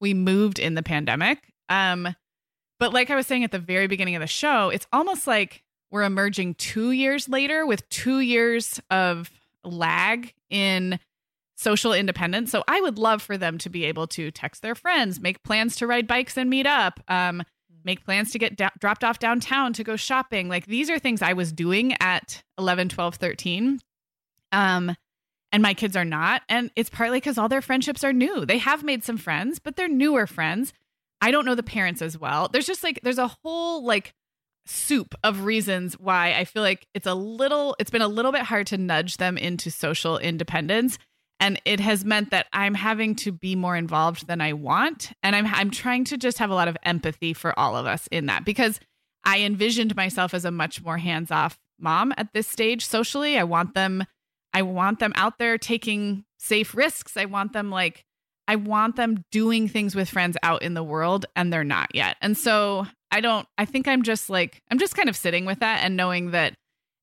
[0.00, 1.42] We moved in the pandemic.
[1.70, 2.14] Um,
[2.78, 5.62] But like I was saying at the very beginning of the show, it's almost like
[5.90, 9.30] we're emerging two years later with two years of
[9.64, 10.98] lag in
[11.56, 12.50] social independence.
[12.50, 15.76] So I would love for them to be able to text their friends, make plans
[15.76, 17.42] to ride bikes and meet up, um,
[17.84, 20.48] make plans to get da- dropped off downtown to go shopping.
[20.48, 23.78] Like these are things I was doing at 11, 12, 13.
[24.52, 24.96] Um,
[25.52, 26.42] and my kids are not.
[26.48, 28.46] And it's partly because all their friendships are new.
[28.46, 30.72] They have made some friends, but they're newer friends.
[31.20, 32.48] I don't know the parents as well.
[32.48, 34.14] There's just like, there's a whole like
[34.66, 38.42] soup of reasons why I feel like it's a little, it's been a little bit
[38.42, 40.98] hard to nudge them into social independence.
[41.38, 45.12] And it has meant that I'm having to be more involved than I want.
[45.22, 48.08] And I'm, I'm trying to just have a lot of empathy for all of us
[48.12, 48.78] in that because
[49.24, 53.38] I envisioned myself as a much more hands off mom at this stage socially.
[53.38, 54.04] I want them,
[54.52, 57.16] I want them out there taking safe risks.
[57.16, 58.04] I want them like,
[58.50, 62.16] I want them doing things with friends out in the world and they're not yet.
[62.20, 65.60] And so I don't I think I'm just like I'm just kind of sitting with
[65.60, 66.54] that and knowing that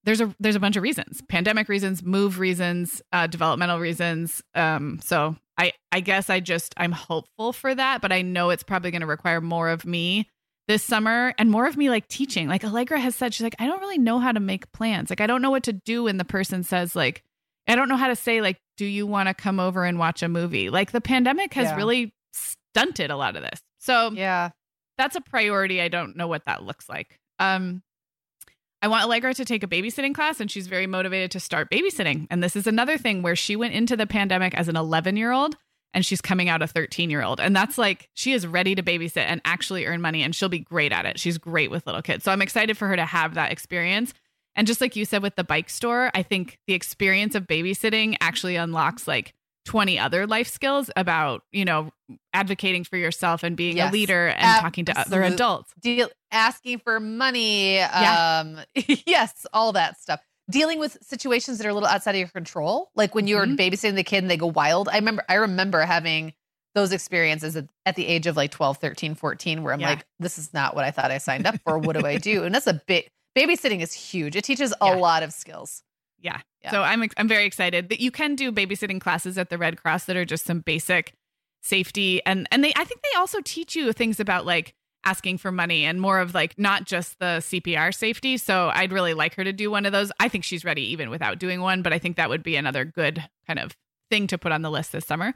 [0.03, 1.21] there's a there's a bunch of reasons.
[1.29, 4.43] Pandemic reasons, move reasons, uh, developmental reasons.
[4.55, 8.63] Um so I I guess I just I'm hopeful for that, but I know it's
[8.63, 10.27] probably going to require more of me
[10.67, 12.49] this summer and more of me like teaching.
[12.49, 15.09] Like Allegra has said she's like I don't really know how to make plans.
[15.09, 17.23] Like I don't know what to do when the person says like
[17.67, 20.23] I don't know how to say like, do you want to come over and watch
[20.23, 20.69] a movie?
[20.69, 21.75] Like the pandemic has yeah.
[21.75, 23.61] really stunted a lot of this.
[23.79, 24.51] So yeah,
[24.97, 25.81] that's a priority.
[25.81, 27.19] I don't know what that looks like.
[27.39, 27.81] Um,
[28.81, 32.27] I want Allegra to take a babysitting class, and she's very motivated to start babysitting.
[32.29, 35.31] And this is another thing where she went into the pandemic as an 11 year
[35.31, 35.55] old
[35.93, 37.39] and she's coming out a 13 year old.
[37.39, 40.59] And that's like, she is ready to babysit and actually earn money, and she'll be
[40.59, 41.19] great at it.
[41.19, 42.23] She's great with little kids.
[42.23, 44.13] So I'm excited for her to have that experience
[44.57, 48.17] and just like you said with the bike store, I think the experience of babysitting
[48.19, 49.33] actually unlocks like
[49.65, 51.91] 20 other life skills about, you know,
[52.33, 53.89] advocating for yourself and being yes.
[53.89, 54.61] a leader and Absolutely.
[54.63, 55.71] talking to other adults.
[55.79, 57.75] Deal asking for money.
[57.75, 58.41] Yeah.
[58.41, 58.59] Um
[59.05, 60.21] yes, all that stuff.
[60.49, 62.89] Dealing with situations that are a little outside of your control.
[62.95, 63.55] Like when you're mm-hmm.
[63.55, 64.89] babysitting the kid and they go wild.
[64.89, 66.33] I remember I remember having
[66.73, 69.89] those experiences at, at, the age of like 12, 13, 14 where I'm yeah.
[69.89, 71.77] like this is not what I thought I signed up for.
[71.77, 72.43] what do I do?
[72.43, 74.35] And that's a big babysitting is huge.
[74.35, 74.95] It teaches a yeah.
[74.95, 75.83] lot of skills.
[76.19, 76.39] Yeah.
[76.63, 76.71] yeah.
[76.71, 80.05] So I'm I'm very excited that you can do babysitting classes at the Red Cross
[80.05, 81.13] that are just some basic
[81.61, 84.73] safety and and they I think they also teach you things about like
[85.05, 88.37] asking for money and more of like not just the CPR safety.
[88.37, 90.11] So I'd really like her to do one of those.
[90.19, 92.83] I think she's ready even without doing one, but I think that would be another
[92.83, 93.77] good kind of
[94.09, 95.33] thing to put on the list this summer.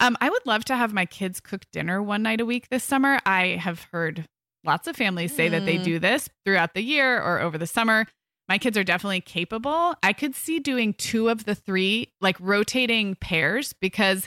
[0.00, 2.84] Um, I would love to have my kids cook dinner one night a week this
[2.84, 3.18] summer.
[3.26, 4.28] I have heard
[4.64, 5.52] Lots of families say mm.
[5.52, 5.84] that they mm.
[5.84, 8.06] do this throughout the year or over the summer.
[8.48, 9.94] My kids are definitely capable.
[10.02, 14.26] I could see doing two of the three, like rotating pairs, because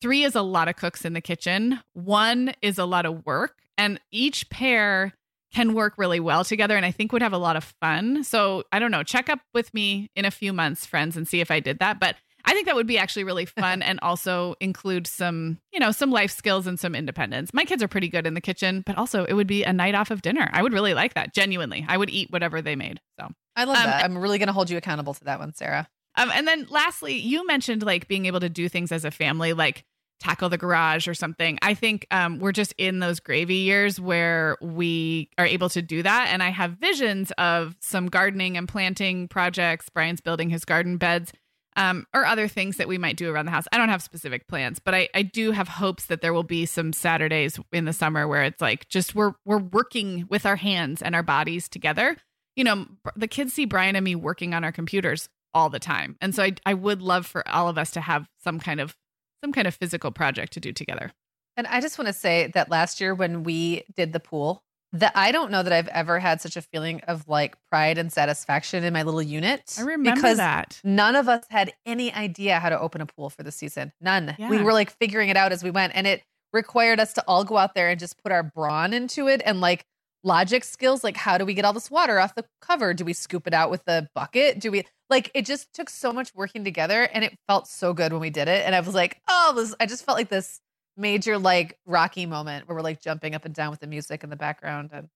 [0.00, 1.78] three is a lot of cooks in the kitchen.
[1.92, 5.14] One is a lot of work, and each pair
[5.52, 8.24] can work really well together and I think would have a lot of fun.
[8.24, 11.40] So I don't know, check up with me in a few months, friends, and see
[11.40, 12.00] if I did that.
[12.00, 15.92] But I think that would be actually really fun and also include some, you know,
[15.92, 17.52] some life skills and some independence.
[17.54, 19.94] My kids are pretty good in the kitchen, but also it would be a night
[19.94, 20.48] off of dinner.
[20.52, 21.34] I would really like that.
[21.34, 23.00] Genuinely, I would eat whatever they made.
[23.18, 24.04] So I love um, that.
[24.04, 25.88] I'm really going to hold you accountable to that one, Sarah.
[26.16, 29.52] Um, and then lastly, you mentioned like being able to do things as a family,
[29.52, 29.84] like
[30.20, 31.58] tackle the garage or something.
[31.62, 36.02] I think um, we're just in those gravy years where we are able to do
[36.02, 36.28] that.
[36.30, 39.88] And I have visions of some gardening and planting projects.
[39.88, 41.32] Brian's building his garden beds
[41.76, 43.66] um, or other things that we might do around the house.
[43.72, 46.66] I don't have specific plans, but I, I do have hopes that there will be
[46.66, 51.02] some Saturdays in the summer where it's like just we're we're working with our hands
[51.02, 52.16] and our bodies together.
[52.56, 56.16] You know, the kids see Brian and me working on our computers all the time,
[56.20, 58.96] and so I I would love for all of us to have some kind of
[59.42, 61.12] some kind of physical project to do together.
[61.56, 64.62] And I just want to say that last year when we did the pool,
[64.92, 68.12] that I don't know that I've ever had such a feeling of like pride and
[68.12, 69.76] satisfaction in my little unit.
[69.78, 70.80] I remember because that.
[70.84, 73.92] None of us had any idea how to open a pool for the season.
[74.00, 74.34] None.
[74.38, 74.50] Yeah.
[74.50, 75.92] We were like figuring it out as we went.
[75.94, 76.22] And it
[76.52, 79.60] required us to all go out there and just put our brawn into it and
[79.60, 79.84] like
[80.22, 81.02] logic skills.
[81.02, 82.92] Like, how do we get all this water off the cover?
[82.92, 84.60] Do we scoop it out with the bucket?
[84.60, 88.12] Do we like it just took so much working together and it felt so good
[88.12, 88.64] when we did it.
[88.66, 90.60] And I was like, oh, this I just felt like this
[90.96, 94.30] major like rocky moment where we're like jumping up and down with the music in
[94.30, 95.08] the background and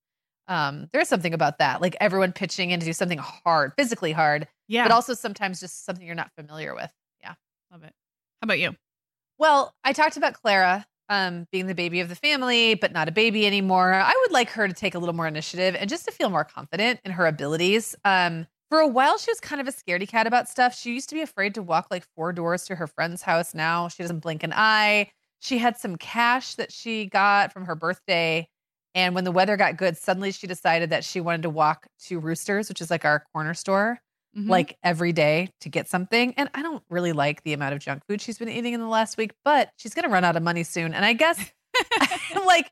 [0.48, 4.46] um there's something about that like everyone pitching in to do something hard physically hard
[4.68, 4.84] yeah.
[4.84, 6.90] but also sometimes just something you're not familiar with.
[7.20, 7.34] Yeah.
[7.70, 7.92] Love it.
[8.40, 8.74] How about you?
[9.38, 13.12] Well i talked about clara um being the baby of the family but not a
[13.12, 13.92] baby anymore.
[13.92, 16.44] I would like her to take a little more initiative and just to feel more
[16.44, 17.94] confident in her abilities.
[18.04, 20.76] Um for a while she was kind of a scaredy cat about stuff.
[20.76, 23.88] She used to be afraid to walk like four doors to her friend's house now.
[23.88, 25.10] She doesn't blink an eye
[25.46, 28.48] she had some cash that she got from her birthday
[28.94, 32.18] And when the weather got good, suddenly she decided that she wanted to walk to
[32.18, 34.00] Roosters, which is like our corner store,
[34.36, 34.50] mm-hmm.
[34.50, 36.32] like every day to get something.
[36.38, 38.88] And I don't really like the amount of junk food she's been eating in the
[38.88, 40.94] last week, but she's going to run out of money soon.
[40.94, 41.52] And I guess
[42.34, 42.70] I'm like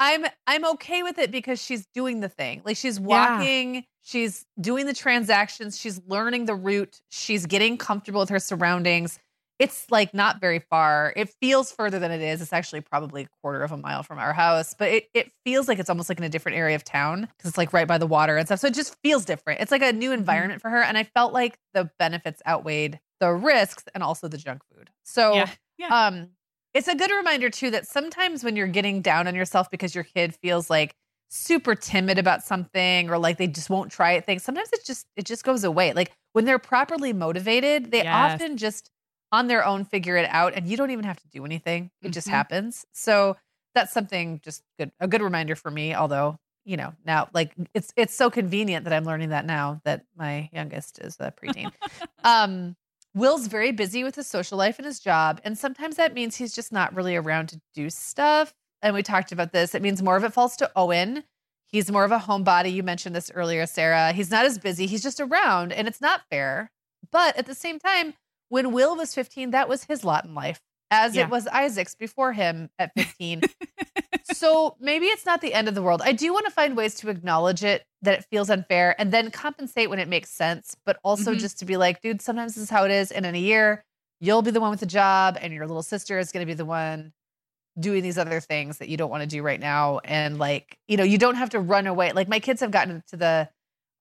[0.00, 2.62] I'm I'm okay with it because she's doing the thing.
[2.64, 3.80] Like she's walking, yeah.
[4.02, 9.20] she's doing the transactions, she's learning the route, she's getting comfortable with her surroundings.
[9.60, 11.12] It's like not very far.
[11.16, 12.40] It feels further than it is.
[12.40, 15.68] It's actually probably a quarter of a mile from our house, but it, it feels
[15.68, 17.98] like it's almost like in a different area of town because it's like right by
[17.98, 18.60] the water and stuff.
[18.60, 19.60] So it just feels different.
[19.60, 20.20] It's like a new mm-hmm.
[20.20, 20.82] environment for her.
[20.82, 24.88] And I felt like the benefits outweighed the risks and also the junk food.
[25.04, 25.50] So yeah.
[25.76, 26.06] Yeah.
[26.06, 26.28] um
[26.72, 30.04] it's a good reminder too that sometimes when you're getting down on yourself because your
[30.04, 30.94] kid feels like
[31.28, 35.06] super timid about something or like they just won't try it things sometimes it just
[35.16, 38.32] it just goes away like when they're properly motivated they yes.
[38.32, 38.90] often just
[39.32, 42.06] on their own figure it out and you don't even have to do anything it
[42.06, 42.12] mm-hmm.
[42.12, 43.36] just happens so
[43.74, 47.92] that's something just good a good reminder for me although you know now like it's
[47.96, 51.72] it's so convenient that i'm learning that now that my youngest is a preteen
[52.24, 52.76] um
[53.14, 56.54] Will's very busy with his social life and his job, and sometimes that means he's
[56.54, 58.54] just not really around to do stuff.
[58.82, 59.74] And we talked about this.
[59.74, 61.24] It means more of it falls to Owen.
[61.66, 62.72] He's more of a homebody.
[62.72, 64.12] You mentioned this earlier, Sarah.
[64.12, 64.86] He's not as busy.
[64.86, 66.70] He's just around, and it's not fair.
[67.10, 68.14] But at the same time,
[68.50, 71.22] when Will was 15, that was his lot in life, as yeah.
[71.22, 73.42] it was Isaac's before him at 15.
[74.32, 76.02] so maybe it's not the end of the world.
[76.04, 79.30] I do want to find ways to acknowledge it that it feels unfair and then
[79.30, 81.40] compensate when it makes sense, but also mm-hmm.
[81.40, 83.10] just to be like, dude, sometimes this is how it is.
[83.12, 83.84] And in a year,
[84.20, 86.54] you'll be the one with the job and your little sister is going to be
[86.54, 87.12] the one
[87.78, 90.00] doing these other things that you don't want to do right now.
[90.04, 92.12] And like, you know, you don't have to run away.
[92.12, 93.48] Like my kids have gotten to the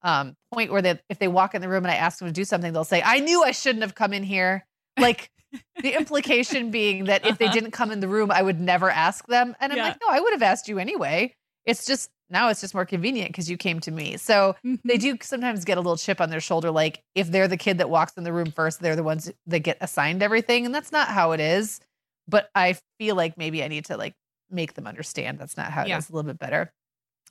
[0.02, 2.34] um, point where they, if they walk in the room and I ask them to
[2.34, 4.66] do something, they'll say, I knew I shouldn't have come in here.
[5.00, 5.30] Like,
[5.82, 7.54] the implication being that if they uh-huh.
[7.54, 9.56] didn't come in the room, I would never ask them.
[9.60, 9.84] And I'm yeah.
[9.86, 11.36] like, no, I would have asked you anyway.
[11.66, 14.18] It's just now it's just more convenient because you came to me.
[14.18, 14.76] So mm-hmm.
[14.88, 16.72] they do sometimes get a little chip on their shoulder.
[16.72, 19.60] Like if they're the kid that walks in the room first, they're the ones that
[19.60, 20.66] get assigned everything.
[20.66, 21.80] And that's not how it is.
[22.28, 24.14] But I feel like maybe I need to like
[24.52, 25.98] make them understand that's not how it yeah.
[25.98, 26.72] is a little bit better.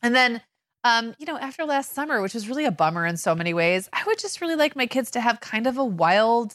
[0.02, 0.42] And then
[0.88, 3.90] um, you know, after last summer, which was really a bummer in so many ways,
[3.92, 6.54] I would just really like my kids to have kind of a wild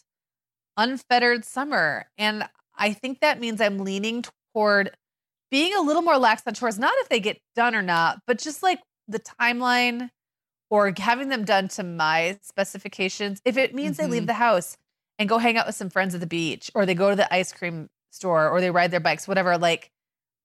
[0.75, 2.07] unfettered summer.
[2.17, 2.43] And
[2.75, 4.23] I think that means I'm leaning
[4.53, 4.89] toward
[5.51, 8.39] being a little more lax on chores, not if they get done or not, but
[8.39, 10.09] just like the timeline
[10.71, 13.39] or having them done to my specifications.
[13.45, 14.05] If it means mm-hmm.
[14.07, 14.27] they leave mm-hmm.
[14.27, 14.77] the house
[15.19, 17.31] and go hang out with some friends at the beach or they go to the
[17.31, 19.91] ice cream store or they ride their bikes, whatever, like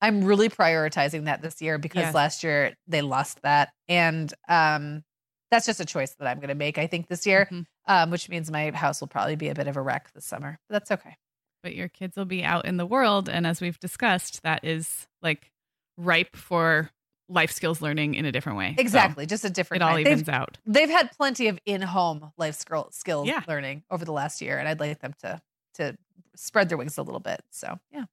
[0.00, 2.14] I'm really prioritizing that this year because yes.
[2.14, 3.70] last year they lost that.
[3.88, 5.02] And um
[5.50, 7.62] that's just a choice that I'm going to make, I think, this year, mm-hmm.
[7.86, 10.58] um, which means my house will probably be a bit of a wreck this summer.
[10.68, 11.16] But that's okay.
[11.62, 13.28] But your kids will be out in the world.
[13.28, 15.50] And as we've discussed, that is like
[15.96, 16.90] ripe for
[17.28, 18.74] life skills learning in a different way.
[18.78, 19.24] Exactly.
[19.24, 20.02] So just a different It all way.
[20.02, 20.58] evens they've, out.
[20.66, 23.42] They've had plenty of in home life skills yeah.
[23.48, 24.58] learning over the last year.
[24.58, 25.40] And I'd like them to
[25.74, 25.96] to
[26.36, 27.42] spread their wings a little bit.
[27.50, 28.04] So yeah.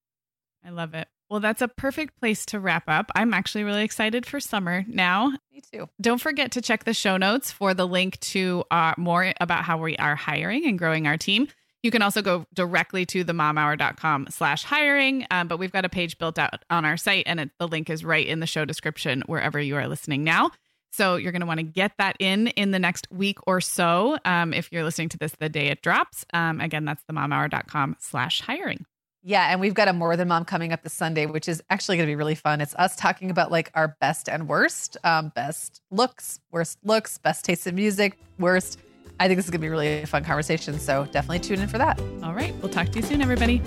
[0.63, 1.07] I love it.
[1.29, 3.11] Well, that's a perfect place to wrap up.
[3.15, 5.33] I'm actually really excited for summer now.
[5.51, 5.89] Me too.
[5.99, 9.77] Don't forget to check the show notes for the link to uh, more about how
[9.77, 11.47] we are hiring and growing our team.
[11.81, 16.17] You can also go directly to themomhour.com slash hiring, um, but we've got a page
[16.17, 19.23] built out on our site and it, the link is right in the show description
[19.27, 20.51] wherever you are listening now.
[20.91, 24.17] So you're going to want to get that in in the next week or so.
[24.25, 28.41] Um, if you're listening to this the day it drops, um, again, that's themomhour.com slash
[28.41, 28.85] hiring.
[29.27, 31.97] Yeah, and we've got a More Than Mom coming up this Sunday, which is actually
[31.97, 32.61] going to be really fun.
[32.61, 37.43] It's us talking about like our best and worst, um, best looks, worst looks, best
[37.43, 38.77] taste in music, worst.
[39.19, 40.77] I think this is going to be really a fun conversation.
[40.77, 41.99] So definitely tune in for that.
[42.21, 42.53] All right.
[42.61, 43.63] We'll talk to you soon, everybody.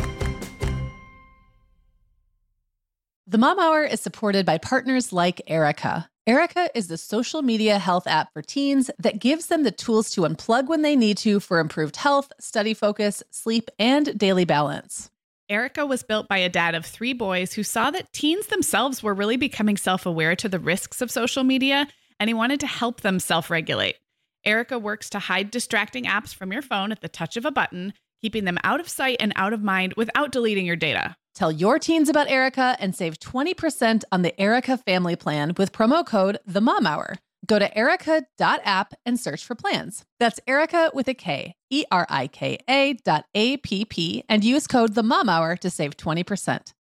[3.27, 6.09] The Mom Hour is supported by partners like Erika.
[6.25, 10.21] Erika is the social media health app for teens that gives them the tools to
[10.21, 15.11] unplug when they need to for improved health, study focus, sleep, and daily balance.
[15.51, 19.15] Erika was built by a dad of three boys who saw that teens themselves were
[19.15, 21.89] really becoming self aware to the risks of social media,
[22.21, 23.97] and he wanted to help them self regulate.
[24.45, 27.95] Erika works to hide distracting apps from your phone at the touch of a button,
[28.21, 31.17] keeping them out of sight and out of mind without deleting your data.
[31.35, 36.05] Tell your teens about Erika and save 20% on the Erika family plan with promo
[36.05, 37.15] code The Mom Hour.
[37.47, 40.05] Go to erika.app and search for plans.
[40.19, 44.45] That's Erica with a K, E R I K A dot A P P, and
[44.45, 46.73] use code the mom hour to save 20%.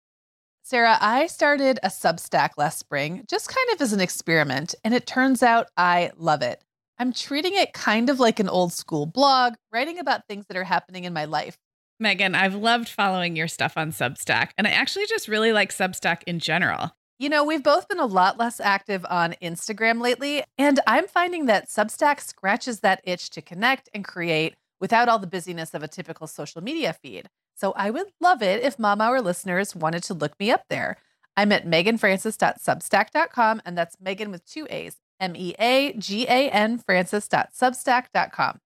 [0.64, 5.08] Sarah, I started a Substack last spring, just kind of as an experiment, and it
[5.08, 6.62] turns out I love it.
[7.00, 10.66] I'm treating it kind of like an old school blog, writing about things that are
[10.66, 11.58] happening in my life.
[12.00, 16.24] Meagan, I've loved following your stuff on Substack, and I actually just really like Substack
[16.28, 16.92] in general.
[17.20, 21.48] You know, we've both been a lot less active on Instagram lately, and I'm finding
[21.48, 25.88] that Substack scratches that itch to connect and create without all the busyness of a
[25.88, 27.28] typical social media feed.
[27.56, 30.98] So I would love it if Mom Hour listeners wanted to look me up there.
[31.36, 36.78] I'm at meaganfrancis.substack.com, and that's Meagan with two A's, M E A G A N
[36.78, 38.60] Francis.substack.com.